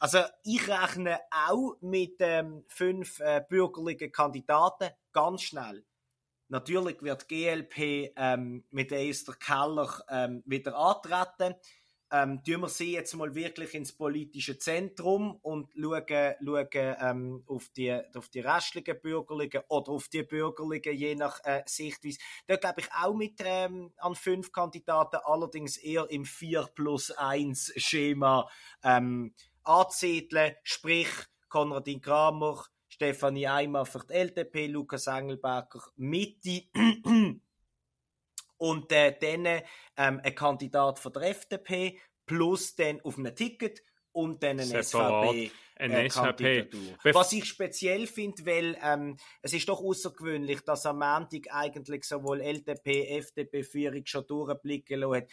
Also 0.03 0.19
ich 0.43 0.67
rechne 0.67 1.21
auch 1.31 1.77
mit 1.81 2.17
ähm, 2.19 2.65
fünf 2.67 3.21
äh, 3.21 3.41
bürgerlichen 3.49 4.11
Kandidaten 4.11 4.91
ganz 5.13 5.43
schnell. 5.43 5.85
Natürlich 6.49 7.01
wird 7.03 7.31
die 7.31 7.45
GLP 7.45 8.13
ähm, 8.17 8.65
mit 8.73 8.91
Esther 8.91 9.35
Keller 9.35 10.03
ähm, 10.11 10.43
wieder 10.45 10.77
antreten. 10.77 11.55
Ähm, 12.11 12.43
tun 12.43 12.63
wir 12.63 12.69
sie 12.69 12.95
jetzt 12.95 13.15
mal 13.15 13.33
wirklich 13.37 13.75
ins 13.75 13.93
politische 13.93 14.59
Zentrum 14.59 15.37
und 15.41 15.71
schauen, 15.81 16.05
schauen 16.45 16.97
ähm, 17.01 17.45
auf, 17.47 17.69
die, 17.69 17.97
auf 18.17 18.29
die 18.29 18.41
restlichen 18.41 19.01
Bürgerlichen 19.01 19.63
oder 19.69 19.93
auf 19.93 20.09
die 20.09 20.25
Bürgerlichen, 20.25 20.95
je 20.95 21.15
nach 21.15 21.39
äh, 21.45 21.63
Sichtweise. 21.65 22.19
Da 22.49 22.57
glaube 22.57 22.81
ich 22.81 22.93
auch 22.93 23.15
mit 23.15 23.41
ähm, 23.45 23.93
an 23.99 24.17
fünf 24.17 24.51
Kandidaten, 24.51 25.21
allerdings 25.25 25.77
eher 25.77 26.11
im 26.11 26.25
4 26.25 26.71
plus 26.75 27.13
1 27.13 27.75
Schema 27.77 28.51
ähm, 28.83 29.33
anzusiedeln, 29.65 30.55
sprich 30.63 31.09
Konradin 31.49 32.01
Kramer, 32.01 32.65
Stefanie 32.89 33.49
Eimer 33.49 33.87
für 33.87 34.05
die 34.07 34.15
LDP, 34.15 34.67
Lukas 34.67 35.07
Engelberger 35.07 35.83
Mitte. 35.97 36.63
Und 38.59 38.93
äh, 38.93 39.17
dann 39.19 39.63
ähm, 39.97 40.21
ein 40.23 40.35
Kandidat 40.35 40.99
von 40.99 41.13
der 41.13 41.31
FDP 41.31 41.99
plus 42.27 42.77
dann 42.77 43.01
auf 43.01 43.19
einem 43.19 43.35
Ticket 43.35 43.83
und 44.13 44.43
dann 44.43 44.61
ein 44.61 44.67
Separat. 44.67 45.35
SVP. 45.35 45.51
Eine 45.77 46.09
SVP. 46.09 46.69
Was 47.13 47.33
ich 47.33 47.45
speziell 47.47 48.07
finde, 48.07 48.47
weil 48.47 48.79
ähm, 48.83 49.17
es 49.41 49.53
ist 49.53 49.69
doch 49.69 49.83
außergewöhnlich, 49.83 50.61
dass 50.61 50.87
am 50.87 50.99
Montag 50.99 51.53
eigentlich 51.53 52.05
sowohl 52.05 52.41
LDP, 52.41 53.19
FDP 53.19 53.65
Führung 53.65 54.03
schon 54.05 54.27
durchblicken 54.27 55.01
lassen 55.01 55.23
hat. 55.23 55.31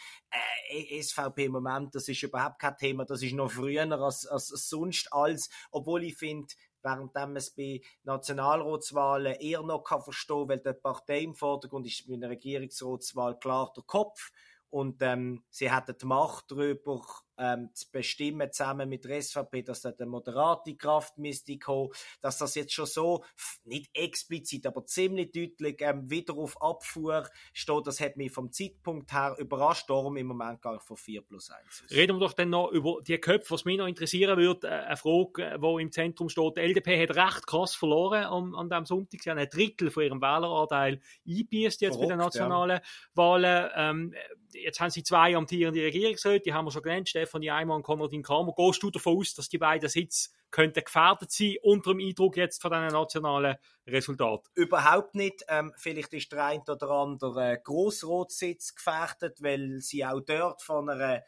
Äh, 0.70 1.02
SVP 1.02 1.44
im 1.44 1.52
Moment, 1.52 1.94
das 1.94 2.08
ist 2.08 2.22
überhaupt 2.22 2.58
kein 2.58 2.76
Thema, 2.76 3.04
das 3.04 3.22
ist 3.22 3.34
noch 3.34 3.50
früher 3.50 3.90
als, 3.92 4.26
als 4.26 4.48
sonst 4.48 5.12
als, 5.12 5.50
obwohl 5.70 6.04
ich 6.04 6.16
finde, 6.16 6.48
während 6.82 7.14
es 7.36 7.50
bei 7.50 7.80
Nationalratswahlen 8.04 9.34
eher 9.34 9.62
noch 9.62 9.84
kann 9.84 10.02
verstehen, 10.02 10.48
weil 10.48 10.60
die 10.60 10.72
Partei 10.72 11.20
im 11.20 11.34
Vordergrund 11.34 11.86
ist 11.86 12.08
bei 12.08 12.14
einer 12.14 12.30
Regierungsratswahl 12.30 13.38
klar 13.38 13.72
der 13.76 13.84
Kopf 13.84 14.32
und 14.70 15.02
ähm, 15.02 15.44
sie 15.50 15.70
hatten 15.70 15.96
die 16.00 16.06
Macht 16.06 16.50
darüber 16.50 17.02
ähm, 17.40 17.70
zu 17.74 17.90
bestimmen, 17.90 18.52
zusammen 18.52 18.88
mit 18.88 19.04
der 19.04 19.20
SVP, 19.22 19.62
dass 19.62 19.80
da 19.80 19.90
eine 19.90 20.06
moderate 20.06 20.76
Kraft 20.76 21.18
müsste 21.18 21.58
kommen, 21.58 21.90
dass 22.20 22.38
das 22.38 22.54
jetzt 22.54 22.72
schon 22.72 22.86
so, 22.86 23.24
nicht 23.64 23.90
explizit, 23.94 24.66
aber 24.66 24.84
ziemlich 24.84 25.32
deutlich 25.32 25.80
ähm, 25.80 26.10
wieder 26.10 26.34
auf 26.34 26.60
Abfuhr 26.62 27.28
steht, 27.52 27.86
das 27.86 28.00
hat 28.00 28.16
mich 28.16 28.30
vom 28.30 28.52
Zeitpunkt 28.52 29.12
her 29.12 29.36
überrascht, 29.38 29.88
darum 29.88 30.16
im 30.16 30.26
Moment 30.26 30.60
gar 30.60 30.80
von 30.80 30.96
4 30.96 31.22
plus 31.22 31.50
1 31.50 31.84
aus. 31.84 31.90
Reden 31.90 32.16
wir 32.16 32.20
doch 32.20 32.34
dann 32.34 32.50
noch 32.50 32.70
über 32.70 32.98
die 33.06 33.18
Köpfe, 33.18 33.52
was 33.52 33.64
mich 33.64 33.78
noch 33.78 33.86
interessieren 33.86 34.36
würde. 34.36 34.68
Äh, 34.68 34.70
Eine 34.70 34.96
Frage, 34.96 35.58
die 35.58 35.82
im 35.82 35.92
Zentrum 35.92 36.28
steht. 36.28 36.56
Die 36.56 36.60
LDP 36.60 37.02
hat 37.02 37.16
recht 37.16 37.46
krass 37.46 37.74
verloren 37.74 38.24
an, 38.24 38.54
an 38.54 38.68
diesem 38.68 38.84
Sonntag. 38.84 39.22
Sie 39.22 39.30
haben 39.30 39.38
ein 39.38 39.48
Drittel 39.48 39.90
von 39.90 40.02
ihrem 40.02 40.20
Wähleranteil 40.20 41.00
eingebüßt 41.26 41.80
jetzt 41.80 41.98
bei 41.98 42.06
den 42.06 42.18
Verrückt, 42.18 42.34
ja. 42.34 42.48
nationalen 42.48 42.80
Wahlen. 43.14 43.70
Ähm, 43.74 44.14
jetzt 44.52 44.80
haben 44.80 44.90
sie 44.90 45.02
zwei 45.02 45.36
amtierende 45.36 45.80
Regierungsräte, 45.80 46.44
die 46.44 46.52
haben 46.52 46.66
wir 46.66 46.70
schon 46.70 46.82
genannt, 46.82 47.08
Stefanie 47.30 47.50
Eimer 47.52 47.76
und 47.76 47.84
Konradin 47.84 48.22
Kramer. 48.22 48.52
Gehst 48.56 48.82
du 48.82 48.90
davon 48.90 49.18
aus, 49.18 49.34
dass 49.34 49.48
die 49.48 49.58
beiden 49.58 49.88
Sitze 49.88 50.30
könnten 50.50 50.82
gefährdet 50.82 51.30
sein 51.30 51.54
unter 51.62 51.92
dem 51.92 52.00
Eindruck 52.00 52.36
jetzt 52.36 52.60
von 52.60 52.72
diesen 52.72 52.88
nationalen 52.88 53.56
Resultaten? 53.86 54.48
Überhaupt 54.54 55.14
nicht. 55.14 55.44
Ähm, 55.48 55.72
vielleicht 55.76 56.12
ist 56.12 56.32
der 56.32 56.44
ein 56.44 56.62
oder 56.62 56.90
andere 56.90 57.60
Grossratssitz 57.62 58.74
gefährdet, 58.74 59.40
weil 59.42 59.78
sie 59.78 60.04
auch 60.04 60.20
dort 60.20 60.62
von 60.62 60.90
einer 60.90 61.22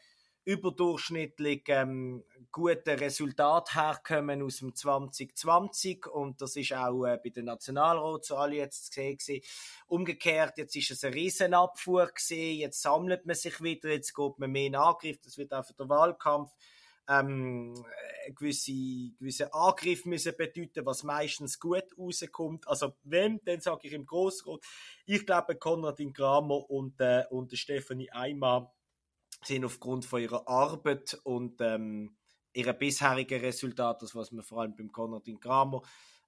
überdurchschnittlich 0.44 1.62
ähm, 1.68 2.24
guten 2.50 2.98
Resultat 2.98 3.74
herkommen 3.74 4.42
aus 4.42 4.58
dem 4.58 4.74
2020 4.74 6.06
und 6.06 6.40
das 6.40 6.56
ist 6.56 6.72
auch 6.74 7.04
äh, 7.04 7.18
bei 7.22 7.30
den 7.30 7.46
Nationalratswahlen 7.46 8.56
jetzt 8.56 8.90
gesehen 8.90 9.16
gewesen. 9.16 9.42
Umgekehrt, 9.86 10.58
jetzt 10.58 10.76
ist 10.76 10.90
es 10.90 11.04
eine 11.04 11.14
Riesenabfuhr 11.14 12.06
gesehen, 12.08 12.58
jetzt 12.58 12.82
sammelt 12.82 13.24
man 13.24 13.36
sich 13.36 13.62
wieder, 13.62 13.90
jetzt 13.90 14.14
geht 14.14 14.38
man 14.38 14.50
mehr 14.50 14.66
in 14.66 14.76
Angriff, 14.76 15.18
das 15.20 15.38
wird 15.38 15.52
auch 15.54 15.64
für 15.64 15.74
den 15.74 15.88
Wahlkampf 15.88 16.50
ähm, 17.08 17.74
gewisse, 18.34 18.72
gewisse 19.18 19.52
Angriff 19.52 20.04
müssen 20.04 20.34
bedeuten, 20.36 20.86
was 20.86 21.02
meistens 21.02 21.58
gut 21.58 21.84
rauskommt. 21.98 22.66
Also 22.68 22.94
wenn, 23.02 23.40
dann 23.44 23.60
sage 23.60 23.88
ich 23.88 23.92
im 23.92 24.06
Grossrot. 24.06 24.64
Ich 25.06 25.26
glaube, 25.26 25.56
Konradin 25.56 26.12
Kramer 26.12 26.70
und, 26.70 27.00
äh, 27.00 27.24
und 27.30 27.56
Stefanie 27.56 28.10
Eimer 28.12 28.72
sind 29.46 29.64
aufgrund 29.64 30.04
von 30.04 30.20
ihrer 30.20 30.46
Arbeit 30.48 31.18
und 31.24 31.60
ähm, 31.60 32.16
ihrer 32.52 32.72
bisherigen 32.72 33.40
Resultate, 33.40 34.04
das 34.04 34.14
was 34.14 34.32
man 34.32 34.44
vor 34.44 34.60
allem 34.60 34.76
beim 34.76 34.92
Konradin 34.92 35.40
Kramer 35.40 35.82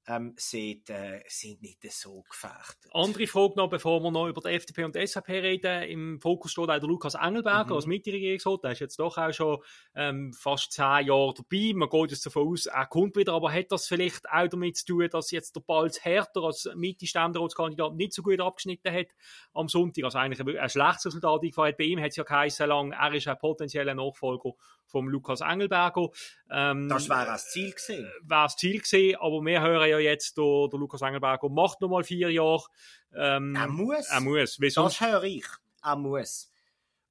ähm, 0.06 0.34
sieht, 0.37 0.90
äh, 0.90 1.23
sind 1.28 1.62
nicht 1.62 1.82
so 1.92 2.23
gefährdet. 2.28 2.76
Andere 2.92 3.26
Frage 3.26 3.54
noch, 3.56 3.68
bevor 3.68 4.00
wir 4.02 4.11
noch 4.11 4.28
über 4.28 4.40
die 4.42 4.54
FDP 4.54 4.84
und 4.84 4.94
die 4.94 5.06
SVP 5.06 5.40
reden. 5.40 5.82
Im 5.84 6.20
Fokus 6.20 6.52
steht 6.52 6.68
auch 6.68 6.78
der 6.78 6.88
Lukas 6.88 7.14
Engelberger 7.14 7.70
mhm. 7.70 7.76
als 7.76 7.87
Mitte-Regierungsrat. 7.87 8.64
Der 8.64 8.73
ist 8.73 8.80
jetzt 8.80 8.99
doch 8.99 9.16
auch 9.16 9.32
schon 9.32 9.58
ähm, 9.94 10.32
fast 10.32 10.73
zehn 10.73 11.06
Jahre 11.06 11.34
dabei. 11.34 11.73
Man 11.75 11.88
geht 11.88 12.11
jetzt 12.11 12.26
davon 12.26 12.49
aus, 12.49 12.66
er 12.66 12.87
kommt 12.87 13.16
wieder. 13.16 13.32
Aber 13.32 13.52
hat 13.52 13.73
das 13.73 13.87
vielleicht 13.87 14.28
auch 14.30 14.49
damit 14.49 14.76
zu 14.76 14.87
tun, 14.87 15.08
dass 15.11 15.30
jetzt 15.30 15.56
der 15.56 15.61
Balz 15.61 16.04
Härter 16.04 16.42
als 16.42 16.70
Mitte-Ständerratskandidat 16.75 17.94
nicht 17.94 18.12
so 18.12 18.23
gut 18.23 18.40
abgeschnitten 18.40 18.92
hat 18.92 19.06
am 19.54 19.68
Sonntag? 19.68 20.04
Also 20.04 20.18
eigentlich 20.18 20.40
ein, 20.40 20.58
ein 20.58 20.68
schlechtes 20.68 21.06
Resultat 21.06 21.40
eingefahren 21.42 21.68
hat. 21.68 21.78
Bei 21.78 21.84
ihm 21.84 22.00
hat 22.00 22.11
es 22.11 22.16
ja 22.16 22.25
geheißen 22.25 22.68
lang, 22.68 22.92
er 22.92 23.14
ist 23.14 23.26
ein 23.26 23.38
potenzieller 23.38 23.94
Nachfolger 23.94 24.52
vom 24.86 25.08
Lukas 25.08 25.40
Engelberger. 25.40 26.08
Ähm, 26.50 26.88
das 26.88 27.08
wäre 27.08 27.26
das 27.26 27.50
Ziel 27.50 27.72
gewesen. 27.72 28.10
Wäre 28.22 28.44
das 28.44 28.56
Ziel 28.56 28.80
gewesen, 28.80 29.16
aber 29.20 29.40
wir 29.42 29.60
hören 29.60 29.88
ja 29.88 29.98
jetzt, 29.98 30.36
der, 30.36 30.68
der 30.70 30.78
Lukas 30.78 31.02
Engelberger 31.02 31.48
macht 31.48 31.80
noch 31.80 31.88
mal 31.88 32.04
vier 32.04 32.30
Jahre. 32.30 32.64
Ähm, 33.14 33.54
er 33.54 33.68
muss. 33.68 34.08
Er 34.10 34.20
muss. 34.20 34.60
Wie 34.60 34.70
das 34.70 35.00
höre 35.00 35.24
ich. 35.24 35.46
Er 35.82 35.96
muss. 35.96 36.50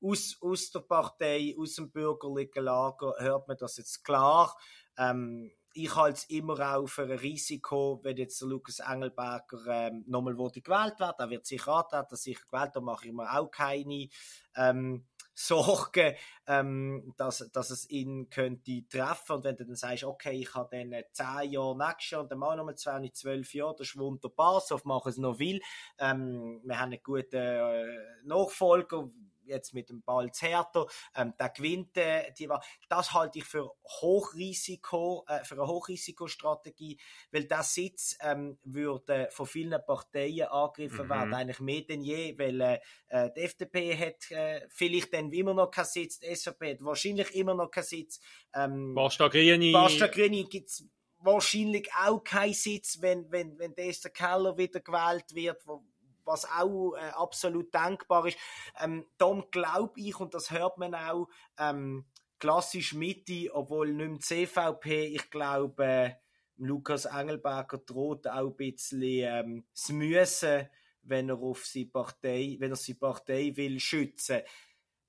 Aus, 0.01 0.37
aus 0.41 0.69
der 0.71 0.81
Partei, 0.81 1.55
aus 1.57 1.75
dem 1.75 1.91
bürgerlichen 1.91 2.63
Lager 2.63 3.13
hört 3.19 3.47
man 3.47 3.57
das 3.57 3.77
jetzt 3.77 4.03
klar. 4.03 4.55
Ähm, 4.97 5.51
ich 5.73 5.95
halte 5.95 6.17
es 6.17 6.29
immer 6.29 6.75
auch 6.75 6.87
für 6.87 7.03
ein 7.03 7.17
Risiko, 7.17 7.99
wenn 8.03 8.17
jetzt 8.17 8.39
der 8.41 8.47
Lukas 8.47 8.79
Engelberger 8.79 9.65
ähm, 9.67 10.03
nochmal 10.07 10.35
gewählt 10.35 10.99
wird. 10.99 11.19
Er 11.19 11.29
wird 11.29 11.45
sicher 11.45 11.73
antreten, 11.73 12.15
sicher 12.15 12.45
gewählt, 12.49 12.71
da 12.75 12.81
mache 12.81 13.07
ich 13.07 13.13
mir 13.13 13.31
auch 13.31 13.49
keine 13.49 14.07
ähm, 14.55 15.07
Sorgen, 15.33 16.15
ähm, 16.47 17.13
dass, 17.17 17.49
dass 17.51 17.69
es 17.69 17.89
ihn 17.89 18.29
könnte 18.29 18.87
treffen. 18.87 19.37
Und 19.37 19.43
wenn 19.43 19.55
du 19.55 19.65
dann 19.65 19.75
sagst, 19.75 20.03
okay, 20.03 20.33
ich 20.33 20.53
habe 20.53 20.77
dann 20.77 21.03
zehn 21.11 21.51
Jahre 21.51 21.77
nächstes 21.77 22.11
Jahr 22.11 22.21
und 22.21 22.31
dann 22.31 22.39
mal 22.39 22.55
nochmal 22.55 22.75
zwei, 22.75 23.09
zwölf 23.13 23.53
Jahre, 23.53 23.75
das 23.77 23.87
ist 23.87 23.97
wunderbar, 23.97 24.61
so 24.61 24.79
machen 24.83 25.09
es 25.09 25.17
noch 25.17 25.39
will. 25.39 25.61
Ähm, 25.97 26.61
wir 26.63 26.79
haben 26.79 26.91
einen 26.91 27.03
guten 27.03 27.35
äh, 27.35 27.97
Nachfolger, 28.23 29.09
jetzt 29.45 29.73
mit 29.73 29.89
dem 29.89 30.01
Ball 30.01 30.29
Hertha, 30.39 30.85
ähm, 31.15 31.33
der 31.39 31.49
gewinnt 31.49 31.97
äh, 31.97 32.31
die 32.37 32.49
Wahl. 32.49 32.61
Das 32.89 33.13
halte 33.13 33.39
ich 33.39 33.45
für 33.45 33.71
Hochrisiko, 34.01 35.25
äh, 35.27 35.43
für 35.43 35.55
eine 35.55 35.67
Hochrisikostrategie, 35.67 36.99
weil 37.31 37.45
der 37.45 37.63
Sitz 37.63 38.17
ähm, 38.21 38.57
würde 38.63 39.27
von 39.31 39.45
vielen 39.45 39.79
Parteien 39.85 40.47
angegriffen 40.47 41.05
mhm. 41.05 41.09
werden, 41.09 41.33
eigentlich 41.33 41.59
mehr 41.59 41.81
denn 41.81 42.01
je, 42.01 42.37
weil 42.37 42.61
äh, 42.61 42.79
äh 43.09 43.31
die 43.35 43.41
FDP 43.41 43.97
hat 43.97 44.31
äh, 44.31 44.67
vielleicht 44.69 45.13
dann 45.13 45.22
immer 45.31 45.53
noch 45.53 45.71
keinen 45.71 45.85
Sitz, 45.85 46.19
die 46.19 46.35
SVP 46.35 46.73
hat 46.73 46.83
wahrscheinlich 46.83 47.33
immer 47.35 47.53
noch 47.53 47.69
keinen 47.71 47.83
Sitz. 47.83 48.19
Ähm, 48.53 48.93
Basta 48.93 49.27
Grini. 49.27 49.71
Basta 49.71 50.07
Grini 50.07 50.45
gibt's 50.45 50.85
wahrscheinlich 51.19 51.89
auch 52.05 52.23
keinen 52.23 52.53
Sitz, 52.53 53.01
wenn, 53.01 53.31
wenn, 53.31 53.57
wenn 53.57 53.73
der 53.75 53.93
Keller 54.11 54.57
wieder 54.57 54.81
gewählt 54.81 55.33
wird, 55.33 55.65
wo, 55.65 55.83
was 56.25 56.45
auch 56.45 56.95
äh, 56.95 57.09
absolut 57.11 57.73
denkbar 57.73 58.27
ist. 58.27 58.37
Ähm, 58.79 59.05
darum 59.17 59.45
glaube 59.51 59.99
ich, 59.99 60.19
und 60.19 60.33
das 60.33 60.51
hört 60.51 60.77
man 60.77 60.95
auch, 60.95 61.27
ähm, 61.57 62.05
klassisch 62.39 62.93
Mitte, 62.93 63.49
obwohl 63.53 63.93
nicht 63.93 64.09
mehr 64.09 64.19
CVP, 64.19 65.05
ich 65.05 65.29
glaube, 65.29 65.85
äh, 65.85 66.11
Lukas 66.57 67.05
Engelberger 67.05 67.77
droht 67.77 68.27
auch 68.27 68.49
ein 68.49 68.55
bisschen 68.57 69.01
ähm, 69.01 69.65
das 69.73 69.89
Müssen, 69.89 70.69
wenn 71.03 71.29
er 71.29 71.39
auf 71.39 71.65
seine 71.65 71.85
Partei, 71.85 72.57
wenn 72.59 72.71
er 72.71 72.75
seine 72.75 72.99
Partei 72.99 73.53
will 73.55 73.79
schützen. 73.79 74.41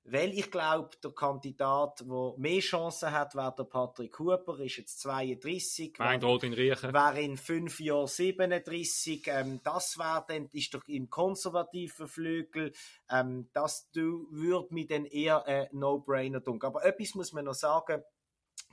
Weil 0.07 0.37
ich 0.37 0.51
glaube, 0.51 0.91
der 1.03 1.11
Kandidat, 1.11 2.01
der 2.01 2.33
mehr 2.37 2.59
Chancen 2.59 3.11
hat, 3.11 3.33
wäre 3.33 3.55
der 3.57 3.63
Patrick 3.63 4.19
Huber, 4.19 4.59
ist 4.59 4.77
jetzt 4.77 4.99
32. 5.01 5.95
Mein 5.97 6.19
Gott 6.19 6.43
in 6.43 6.53
Riechen. 6.53 6.93
Wäre 6.93 7.21
in 7.21 7.37
fünf 7.37 7.79
Jahren 7.79 8.05
37. 8.05 9.23
Ähm, 9.25 9.61
das 9.63 9.97
wäre 9.97 10.23
dann, 10.27 10.47
ist 10.51 10.75
doch 10.75 10.83
im 10.87 11.09
konservativen 11.09 12.07
Flügel, 12.07 12.71
ähm, 13.09 13.49
das 13.53 13.89
würde 13.93 14.73
mir 14.75 14.85
dann 14.85 15.05
eher 15.05 15.43
ein 15.47 15.69
No-Brainer 15.71 16.43
tun. 16.43 16.61
Aber 16.61 16.85
etwas 16.85 17.15
muss 17.15 17.33
man 17.33 17.45
noch 17.45 17.55
sagen 17.55 18.03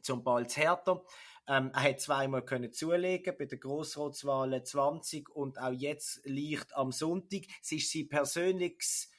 zum 0.02 0.22
Balz 0.22 0.58
Hertha. 0.58 1.02
Ähm, 1.48 1.70
er 1.74 1.82
hat 1.82 2.00
zweimal 2.00 2.44
können 2.44 2.72
zulegen 2.72 3.34
bei 3.38 3.46
den 3.46 3.58
Grossratswahlen 3.58 4.64
20 4.64 5.30
und 5.30 5.58
auch 5.58 5.72
jetzt 5.72 6.20
liegt 6.24 6.76
am 6.76 6.92
Sonntag. 6.92 7.42
Es 7.62 7.72
ist 7.72 7.90
sein 7.90 8.08
persönliches 8.08 9.11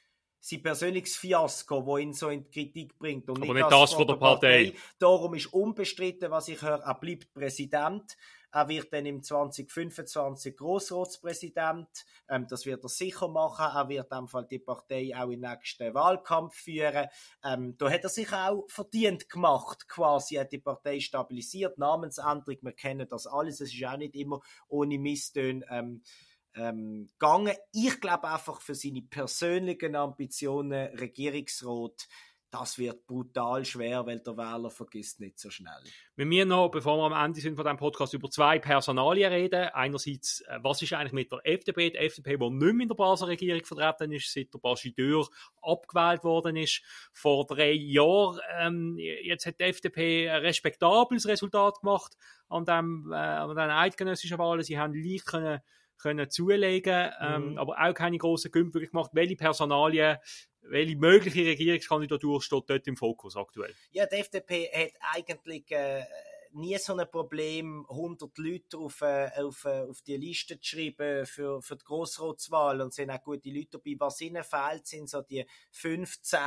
sein 0.44 0.62
persönliches 0.62 1.16
Fiasko, 1.16 1.86
das 1.86 2.02
ihn 2.02 2.12
so 2.12 2.28
in 2.28 2.44
die 2.44 2.50
Kritik 2.50 2.98
bringt. 2.98 3.30
Und 3.30 3.42
Aber 3.42 3.54
nicht, 3.54 3.70
das, 3.70 3.94
von 3.94 4.06
der 4.06 4.16
Partei. 4.16 4.64
Partei. 4.66 4.78
Darum 4.98 5.34
ist 5.34 5.46
unbestritten, 5.46 6.30
was 6.30 6.48
ich 6.48 6.60
höre, 6.60 6.80
er 6.80 6.94
bleibt 6.94 7.32
Präsident. 7.32 8.14
Er 8.52 8.68
wird 8.68 8.92
dann 8.92 9.06
im 9.06 9.22
2025 9.22 10.54
Grossratspräsident. 10.54 11.88
Ähm, 12.28 12.46
das 12.46 12.66
wird 12.66 12.84
er 12.84 12.88
sicher 12.90 13.26
machen. 13.26 13.74
Er 13.74 13.88
wird 13.88 14.12
in 14.12 14.28
Fall 14.28 14.46
die 14.48 14.58
Partei 14.58 15.12
auch 15.16 15.30
im 15.30 15.40
nächsten 15.40 15.94
Wahlkampf 15.94 16.54
führen. 16.54 17.08
Ähm, 17.42 17.76
da 17.78 17.90
hat 17.90 18.04
er 18.04 18.10
sich 18.10 18.30
auch 18.32 18.66
verdient 18.68 19.30
gemacht, 19.30 19.88
quasi. 19.88 20.36
Er 20.36 20.42
hat 20.42 20.52
die 20.52 20.58
Partei 20.58 21.00
stabilisiert. 21.00 21.78
Namensänderung, 21.78 22.58
wir 22.60 22.72
kennen 22.72 23.08
das 23.08 23.26
alles. 23.26 23.60
Es 23.62 23.72
ist 23.72 23.84
auch 23.84 23.96
nicht 23.96 24.14
immer 24.14 24.40
ohne 24.68 24.98
Misstöne. 24.98 25.64
Ähm, 25.70 26.02
ähm, 26.54 27.08
gegangen. 27.18 27.54
Ich 27.72 28.00
glaube 28.00 28.28
einfach 28.28 28.60
für 28.60 28.74
seine 28.74 29.02
persönlichen 29.02 29.96
Ambitionen 29.96 30.96
Regierungsrat, 30.96 32.08
das 32.54 32.78
wird 32.78 33.04
brutal 33.08 33.64
schwer, 33.64 34.06
weil 34.06 34.20
der 34.20 34.36
Wähler 34.36 34.70
vergisst 34.70 35.18
nicht 35.18 35.40
so 35.40 35.50
schnell. 35.50 35.82
Wir 36.14 36.24
müssen 36.24 36.50
noch, 36.50 36.68
bevor 36.68 36.96
wir 36.98 37.12
am 37.12 37.24
Ende 37.26 37.40
sind 37.40 37.56
von 37.56 37.64
diesem 37.64 37.78
Podcast, 37.78 38.14
über 38.14 38.30
zwei 38.30 38.60
Personalien 38.60 39.32
reden. 39.32 39.70
Einerseits, 39.72 40.40
äh, 40.42 40.60
was 40.62 40.80
ist 40.80 40.92
eigentlich 40.92 41.12
mit 41.12 41.32
der 41.32 41.40
FDP? 41.42 41.90
Die 41.90 41.98
FDP, 41.98 42.36
die 42.36 42.50
nicht 42.50 42.60
mehr 42.60 42.82
in 42.82 42.88
der 42.88 42.94
Basler 42.94 43.26
Regierung 43.26 43.64
vertreten 43.64 44.12
ist, 44.12 44.32
seit 44.32 44.54
der 44.54 44.60
Bastideur 44.60 45.26
abgewählt 45.62 46.22
worden 46.22 46.54
ist 46.54 46.82
vor 47.12 47.44
drei 47.44 47.72
Jahren. 47.72 48.38
Ähm, 48.60 48.98
jetzt 48.98 49.46
hat 49.46 49.58
die 49.58 49.64
FDP 49.64 50.30
ein 50.30 50.42
respektables 50.42 51.26
Resultat 51.26 51.80
gemacht 51.80 52.16
an, 52.48 52.64
dem, 52.64 53.10
äh, 53.10 53.16
an 53.16 53.48
den 53.48 53.70
eidgenössischen 53.70 54.38
Wahlen. 54.38 54.62
Sie 54.62 54.78
haben 54.78 54.94
leicht 54.94 55.26
können 55.26 55.60
können 55.98 56.30
zulegen, 56.30 57.10
ähm, 57.20 57.52
mhm. 57.52 57.58
aber 57.58 57.80
auch 57.80 57.94
keine 57.94 58.18
grossen 58.18 58.50
Gümpfe 58.50 58.80
gemacht. 58.80 59.10
Welche 59.14 59.36
Personalien, 59.36 60.18
welche 60.62 60.96
mögliche 60.96 61.44
Regierungskandidatur 61.44 62.42
steht 62.42 62.64
dort 62.68 62.86
im 62.86 62.96
Fokus 62.96 63.36
aktuell? 63.36 63.74
Ja, 63.90 64.06
die 64.06 64.16
FDP 64.16 64.68
hat 64.72 64.92
eigentlich 65.14 65.70
äh, 65.70 66.04
nie 66.54 66.78
so 66.78 66.96
ein 66.96 67.10
Problem, 67.10 67.86
100 67.88 68.36
Leute 68.38 68.78
auf, 68.78 69.00
äh, 69.02 69.30
auf, 69.36 69.64
äh, 69.64 69.82
auf 69.88 70.02
die 70.02 70.16
Liste 70.16 70.60
zu 70.60 70.76
schreiben 70.76 71.26
für, 71.26 71.60
für 71.60 71.76
die 71.76 71.84
Grossratswahl 71.84 72.80
und 72.80 72.94
sind 72.94 73.10
auch 73.10 73.22
gute 73.22 73.50
Leute 73.50 73.78
dabei. 73.78 73.96
Was 73.98 74.20
ihnen 74.20 74.44
fehlt, 74.44 74.86
sind 74.86 75.08
so 75.08 75.22
die 75.22 75.44
15 75.72 76.38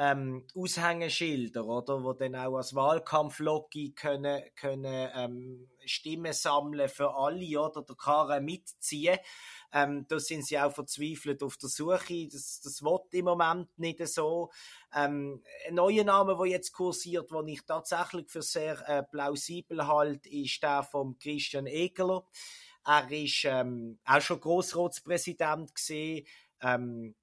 ähm, 0.00 0.46
Aushängeschilder, 0.54 1.66
oder, 1.66 2.04
wo 2.04 2.12
dann 2.12 2.36
auch 2.36 2.56
als 2.56 2.72
Wahlkampfloggi 2.72 3.94
können, 3.96 4.42
können 4.54 5.10
ähm, 5.12 5.68
Stimmen 5.84 6.32
sammeln 6.32 6.88
für 6.88 7.12
alle, 7.14 7.60
oder, 7.60 7.82
der 7.82 7.96
Karren 7.96 8.44
mitziehen. 8.44 9.18
Ähm, 9.72 10.06
da 10.08 10.20
sind 10.20 10.46
sie 10.46 10.58
auch 10.58 10.72
verzweifelt 10.72 11.42
auf 11.42 11.56
der 11.56 11.68
Suche. 11.68 12.28
Das, 12.28 12.60
das 12.62 12.80
wird 12.80 13.12
im 13.12 13.24
Moment 13.24 13.76
nicht 13.76 14.06
so. 14.06 14.50
Ähm, 14.94 15.42
ein 15.66 15.74
neuer 15.74 16.04
Name, 16.04 16.36
der 16.36 16.46
jetzt 16.46 16.72
kursiert, 16.72 17.32
den 17.32 17.48
ich 17.48 17.66
tatsächlich 17.66 18.30
für 18.30 18.42
sehr 18.42 18.88
äh, 18.88 19.02
plausibel 19.02 19.84
halte, 19.86 20.28
ist 20.28 20.62
der 20.62 20.84
von 20.84 21.18
Christian 21.18 21.66
Egeler. 21.66 22.24
Er 22.86 23.10
ist 23.10 23.44
ähm, 23.44 23.98
auch 24.04 24.20
schon 24.20 24.40
Grossratspräsident 24.40 25.74
gesehen. 25.74 26.24
Ähm, 26.62 27.16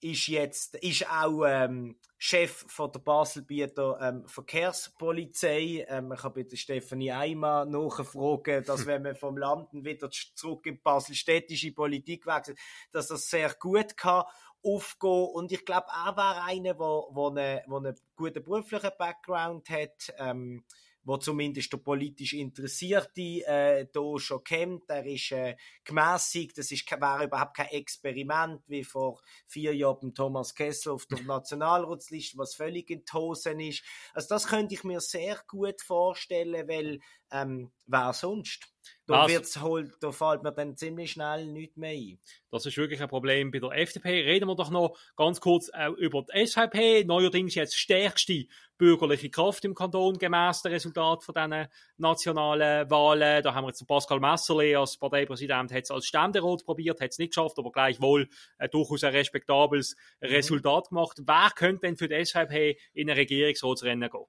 ist 0.00 0.28
jetzt 0.28 0.74
ist 0.76 1.08
auch 1.10 1.44
ähm, 1.46 1.96
Chef 2.18 2.64
von 2.68 2.90
der 2.92 3.00
Baselbieter 3.00 3.98
ähm, 4.00 4.26
Verkehrspolizei. 4.26 5.86
Ähm, 5.88 6.12
ich 6.12 6.22
habe 6.22 6.42
bei 6.42 6.48
der 6.48 6.56
Stefanie 6.56 7.12
Eimer 7.12 7.64
nachgefragt, 7.64 8.48
dass 8.68 8.86
wenn 8.86 9.02
man 9.02 9.16
vom 9.16 9.36
Landen 9.36 9.84
wieder 9.84 10.10
zurück 10.10 10.66
in 10.66 10.74
die 10.74 10.80
baselstädtische 10.80 11.72
Politik 11.72 12.26
wechselt, 12.26 12.58
dass 12.92 13.08
das 13.08 13.28
sehr 13.28 13.54
gut 13.54 13.96
kann 13.96 14.24
aufgehen. 14.62 15.28
Und 15.32 15.52
ich 15.52 15.64
glaube, 15.64 15.86
er 15.88 16.16
war 16.16 16.44
einer, 16.44 16.78
wo, 16.78 17.08
wo, 17.12 17.28
eine, 17.28 17.62
wo 17.66 17.78
einen 17.78 17.96
guten 18.16 18.42
beruflichen 18.42 18.90
Background 18.98 19.68
hat. 19.70 20.12
Ähm, 20.18 20.64
wo 21.04 21.16
zumindest 21.16 21.72
der 21.72 21.78
politisch 21.78 22.34
Interessierte 22.34 23.20
äh, 23.46 23.86
da 23.92 24.18
schon 24.18 24.44
kennt. 24.44 24.88
Der 24.88 25.04
ist 25.06 25.32
äh, 25.32 25.56
gemäßigt, 25.84 26.58
das 26.58 26.70
ist, 26.70 26.90
war 27.00 27.24
überhaupt 27.24 27.56
kein 27.56 27.68
Experiment 27.68 28.62
wie 28.68 28.84
vor 28.84 29.20
vier 29.46 29.74
Jahren 29.74 30.14
Thomas 30.14 30.54
Kessel 30.54 30.92
auf 30.92 31.06
der 31.06 31.20
Nationalratsliste, 31.24 32.38
was 32.38 32.54
völlig 32.54 32.90
in 32.90 33.04
die 33.04 33.12
Hosen 33.12 33.60
ist. 33.60 33.84
Also 34.12 34.28
das 34.28 34.46
könnte 34.46 34.74
ich 34.74 34.84
mir 34.84 35.00
sehr 35.00 35.40
gut 35.46 35.80
vorstellen, 35.80 36.68
weil 36.68 37.00
ähm, 37.32 37.70
wer 37.86 38.12
sonst? 38.12 38.66
Da, 39.06 39.28
wird's 39.28 39.60
halt, 39.60 39.92
da 40.00 40.12
fällt 40.12 40.42
mir 40.44 40.52
dann 40.52 40.76
ziemlich 40.76 41.12
schnell 41.12 41.46
nichts 41.46 41.76
mehr 41.76 41.90
ein. 41.90 42.20
Das 42.50 42.64
ist 42.64 42.76
wirklich 42.76 43.02
ein 43.02 43.08
Problem 43.08 43.50
bei 43.50 43.58
der 43.58 43.72
FDP. 43.72 44.22
Reden 44.22 44.48
wir 44.48 44.54
doch 44.54 44.70
noch 44.70 44.96
ganz 45.16 45.40
kurz 45.40 45.68
äh, 45.74 45.90
über 45.98 46.22
die 46.22 46.46
SVP. 46.46 47.04
Neuerdings 47.04 47.56
jetzt 47.56 47.76
stärkste 47.76 48.46
bürgerliche 48.78 49.28
Kraft 49.28 49.64
im 49.64 49.74
Kanton 49.74 50.16
gemäß 50.16 50.62
dem 50.62 50.72
Resultat 50.72 51.24
von 51.24 51.34
diesen 51.34 51.66
nationalen 51.96 52.88
Wahlen. 52.88 53.42
Da 53.42 53.52
haben 53.52 53.64
wir 53.64 53.70
jetzt 53.70 53.84
Pascal 53.86 54.20
Messerli 54.20 54.76
als 54.76 54.96
Parteipräsident 54.96 55.72
hat 55.72 55.82
es 55.82 55.90
als 55.90 56.06
Ständerat 56.06 56.64
probiert, 56.64 57.00
hat 57.00 57.10
es 57.10 57.18
nicht 57.18 57.34
geschafft, 57.34 57.58
aber 57.58 57.72
gleichwohl 57.72 58.28
äh, 58.58 58.68
durchaus 58.68 59.02
ein 59.02 59.12
respektables 59.12 59.96
mhm. 60.20 60.28
Resultat 60.28 60.88
gemacht. 60.88 61.18
Wer 61.26 61.50
könnte 61.56 61.80
denn 61.80 61.96
für 61.96 62.08
die 62.08 62.24
SVP 62.24 62.78
in 62.94 63.10
ein 63.10 63.16
Regierungsratsrennen 63.16 64.08
gehen? 64.08 64.26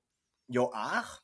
Ja, 0.47 0.63
auch 0.63 1.21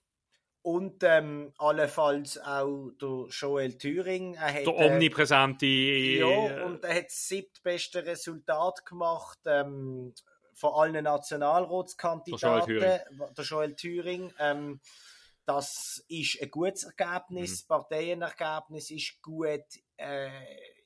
und 0.61 1.03
ähm, 1.03 1.53
allenfalls 1.57 2.37
auch 2.39 2.91
der 3.01 3.27
Joel 3.29 3.77
Thüring. 3.77 4.35
Er 4.35 4.53
hat, 4.53 4.65
der 4.65 4.73
äh, 4.73 4.89
omnipräsente. 4.89 5.65
Äh, 5.65 6.19
ja, 6.19 6.65
und 6.65 6.83
er 6.83 6.95
hat 6.95 7.05
das 7.05 7.27
siebtbeste 7.27 8.05
Resultat 8.05 8.85
gemacht 8.85 9.39
ähm, 9.45 10.13
von 10.53 10.73
allen 10.73 11.03
Nationalratskandidaten. 11.03 12.67
Der 12.67 12.79
Joel 12.79 13.05
Thüring. 13.05 13.35
Der 13.35 13.45
Joel 13.45 13.75
Thüring 13.75 14.33
ähm, 14.39 14.79
das 15.47 16.03
ist 16.09 16.41
ein 16.41 16.51
gutes 16.51 16.83
Ergebnis, 16.83 17.49
mhm. 17.49 17.53
das 17.53 17.63
Parteienergebnis 17.63 18.91
ist 18.91 19.21
gut. 19.21 19.63
Äh, 19.95 20.29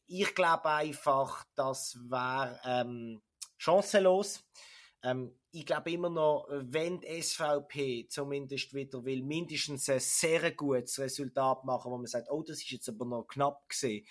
ich 0.06 0.36
glaube 0.36 0.70
einfach, 0.70 1.44
das 1.56 1.98
wäre 2.08 2.60
ähm, 2.64 3.24
chancenlos. 3.58 4.44
Ähm, 5.04 5.36
ich 5.52 5.66
glaube 5.66 5.92
immer 5.92 6.10
noch, 6.10 6.48
wenn 6.50 7.00
die 7.00 7.22
SVP 7.22 8.08
zumindest 8.08 8.74
wieder 8.74 9.04
will, 9.04 9.24
mindestens 9.24 9.90
ein 9.90 10.00
sehr 10.00 10.52
gutes 10.52 11.00
Resultat 11.00 11.66
machen, 11.66 11.92
wo 11.92 11.98
man 11.98 12.06
sagt, 12.06 12.30
oh, 12.30 12.44
das 12.44 12.60
ist 12.60 12.72
jetzt 12.72 12.90
aber 12.90 13.06
noch 13.06 13.28
knapp 13.28 13.68
gesehen. 13.68 14.06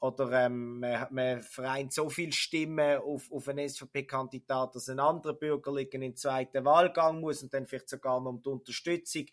Oder 0.00 0.30
ähm, 0.44 0.78
man, 0.78 1.08
man 1.10 1.42
vereint 1.42 1.92
so 1.92 2.08
viele 2.08 2.32
Stimmen 2.32 2.98
auf, 2.98 3.32
auf 3.32 3.48
einen 3.48 3.68
SVP-Kandidat, 3.68 4.76
dass 4.76 4.88
ein 4.88 5.00
anderer 5.00 5.34
Bürgerlichen 5.34 6.02
in 6.02 6.12
den 6.12 6.16
zweiten 6.16 6.64
Wahlgang 6.64 7.20
muss 7.20 7.42
und 7.42 7.52
dann 7.52 7.66
vielleicht 7.66 7.88
sogar 7.88 8.20
noch 8.20 8.30
um 8.30 8.42
die 8.42 8.48
Unterstützung 8.48 9.26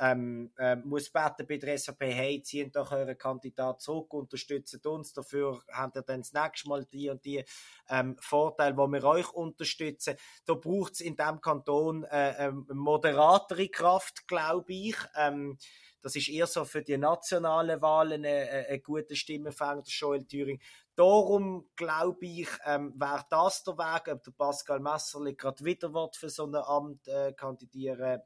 ähm, 0.00 0.50
äh, 0.58 0.76
muss 0.76 1.10
beten 1.10 1.46
bei 1.46 1.58
der 1.58 1.78
SAP, 1.78 2.00
hey, 2.00 2.42
zieht 2.42 2.74
doch 2.74 2.90
euren 2.90 3.18
Kandidat 3.18 3.82
zurück, 3.82 4.14
unterstützt 4.14 4.84
uns, 4.86 5.12
dafür 5.12 5.62
habt 5.70 5.96
ihr 5.96 6.02
dann 6.02 6.22
das 6.22 6.32
nächste 6.32 6.68
Mal 6.70 6.86
die 6.86 7.10
und 7.10 7.22
die 7.24 7.44
ähm, 7.88 8.16
Vorteile, 8.18 8.76
wo 8.78 8.86
wir 8.88 9.04
euch 9.04 9.30
unterstützen. 9.32 10.16
Da 10.46 10.54
braucht 10.54 10.94
es 10.94 11.00
in 11.00 11.16
diesem 11.16 11.40
Kanton 11.42 12.04
äh, 12.04 12.46
ähm, 12.46 12.66
moderatere 12.72 13.68
Kraft, 13.68 14.26
glaube 14.26 14.72
ich. 14.72 14.96
Ähm, 15.14 15.58
das 16.00 16.16
ist 16.16 16.30
eher 16.30 16.46
so 16.46 16.64
für 16.64 16.82
die 16.82 16.96
nationalen 16.96 17.82
Wahlen 17.82 18.24
ein, 18.24 18.66
ein 18.70 18.82
guter 18.82 19.14
Stimmenfänger, 19.14 19.82
der 19.82 19.92
Joel 19.92 20.24
Thüring. 20.24 20.60
Darum 20.96 21.68
glaube 21.76 22.24
ich, 22.26 22.48
ähm, 22.64 22.94
wäre 22.96 23.26
das 23.28 23.64
der 23.64 23.76
Weg, 23.76 24.08
ob 24.08 24.22
der 24.22 24.32
Pascal 24.32 24.80
Messerli 24.80 25.34
gerade 25.34 25.62
wieder 25.64 25.92
wird 25.92 26.16
für 26.16 26.30
so 26.30 26.46
ein 26.46 26.54
Amt 26.54 27.06
äh, 27.08 27.32
kandidieren 27.34 28.22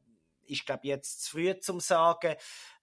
ist, 0.47 0.67
glaube 0.67 0.89
jetzt 0.89 1.25
zu 1.25 1.33
früh 1.33 1.59
zum 1.61 1.81
sagen. 1.81 2.35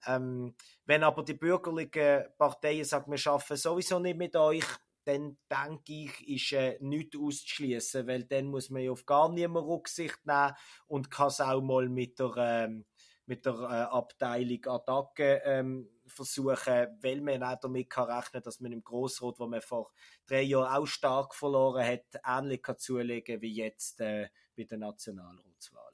Ähm, 0.06 0.56
wenn 0.86 1.04
aber 1.04 1.24
die 1.24 1.34
bürgerlichen 1.34 2.26
Parteien 2.38 2.86
sagen, 2.86 3.12
wir 3.12 3.18
schaffen 3.18 3.58
sowieso 3.58 4.00
nicht 4.00 4.18
mit 4.18 4.36
euch, 4.36 4.66
dann 5.04 5.38
denke 5.50 5.94
ich, 5.94 6.28
ist 6.28 6.54
äh, 6.54 6.78
nichts 6.80 7.18
auszuschließen, 7.18 8.08
weil 8.08 8.24
dann 8.26 8.48
muss 8.48 8.70
man 8.70 8.84
ja 8.84 8.92
auf 8.92 9.06
gar 9.06 9.32
niemand 9.32 9.68
Rücksicht 9.68 10.26
nehmen 10.26 10.54
und 10.88 11.10
kann 11.10 11.28
es 11.28 11.42
auch 11.42 11.62
mal 11.62 11.90
mit 11.90 12.20
der, 12.20 12.34
ähm, 12.38 12.86
mit 13.26 13.46
der 13.46 13.54
äh, 13.54 13.96
Abteilung 13.96 14.66
Attacke 14.68 15.42
ähm, 15.44 15.90
versuchen, 16.06 16.88
weil 17.02 17.22
man 17.22 17.44
auch 17.44 17.60
damit 17.60 17.90
kann 17.90 18.10
rechnen 18.10 18.44
dass 18.44 18.60
man 18.60 18.74
im 18.74 18.84
Grossrot, 18.84 19.40
wo 19.40 19.48
man 19.48 19.62
vor 19.62 19.92
drei 20.28 20.42
Jahren 20.42 20.76
auch 20.76 20.86
stark 20.86 21.34
verloren 21.34 21.86
hat, 21.86 22.22
ähnlich 22.26 22.62
kann 22.62 22.78
zulegen 22.78 23.42
wie 23.42 23.54
jetzt 23.54 24.02
äh, 24.02 24.30
bei 24.56 24.66
der 24.66 24.78
Nationalratswahl. 24.78 25.92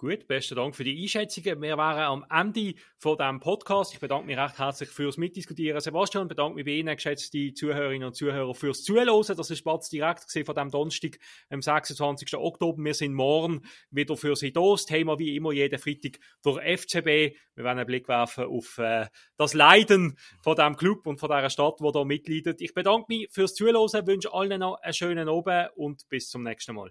Gut, 0.00 0.26
besten 0.26 0.54
Dank 0.54 0.74
für 0.74 0.82
die 0.82 1.02
Einschätzungen. 1.02 1.60
Wir 1.60 1.76
waren 1.76 2.00
am 2.00 2.24
Ende 2.30 2.72
von 2.96 3.18
diesem 3.18 3.38
Podcast. 3.38 3.92
Ich 3.92 4.00
bedanke 4.00 4.28
mich 4.28 4.38
recht 4.38 4.58
herzlich 4.58 4.88
fürs 4.88 5.18
Mitdiskutieren. 5.18 5.78
Sebastian, 5.78 6.26
bedanke 6.26 6.54
mich 6.54 6.64
bei 6.64 6.70
Ihnen, 6.70 6.96
geschätzte 6.96 7.52
Zuhörerinnen 7.52 8.08
und 8.08 8.14
Zuhörer, 8.14 8.54
fürs 8.54 8.82
Zuhören. 8.82 9.36
Das 9.36 9.50
ist 9.50 9.62
Platz 9.62 9.90
direkt 9.90 10.24
von 10.32 10.54
diesem 10.54 10.70
Donnerstag, 10.70 11.18
am 11.50 11.60
26. 11.60 12.34
Oktober. 12.34 12.82
Wir 12.82 12.94
sind 12.94 13.12
morgen 13.12 13.60
wieder 13.90 14.16
für 14.16 14.36
Sie 14.36 14.54
da. 14.54 14.70
Das 14.70 14.86
Thema 14.86 15.18
wie 15.18 15.36
immer 15.36 15.52
jeden 15.52 15.78
Freitag 15.78 16.18
der 16.46 16.78
FCB. 16.78 17.36
Wir 17.54 17.64
werden 17.64 17.78
einen 17.80 17.86
Blick 17.86 18.08
werfen 18.08 18.44
auf 18.44 18.78
äh, 18.78 19.06
das 19.36 19.52
Leiden 19.52 20.16
von 20.42 20.56
diesem 20.56 20.76
Club 20.76 21.06
und 21.06 21.20
von 21.20 21.28
dieser 21.28 21.50
Stadt, 21.50 21.78
die 21.78 21.92
da 21.92 22.04
mitleidet. 22.04 22.62
Ich 22.62 22.72
bedanke 22.72 23.04
mich 23.08 23.28
fürs 23.30 23.52
Zuhören, 23.52 24.06
wünsche 24.06 24.32
allen 24.32 24.60
noch 24.60 24.80
einen 24.80 24.94
schönen 24.94 25.28
Abend 25.28 25.72
und 25.76 26.08
bis 26.08 26.30
zum 26.30 26.42
nächsten 26.42 26.74
Mal. 26.74 26.90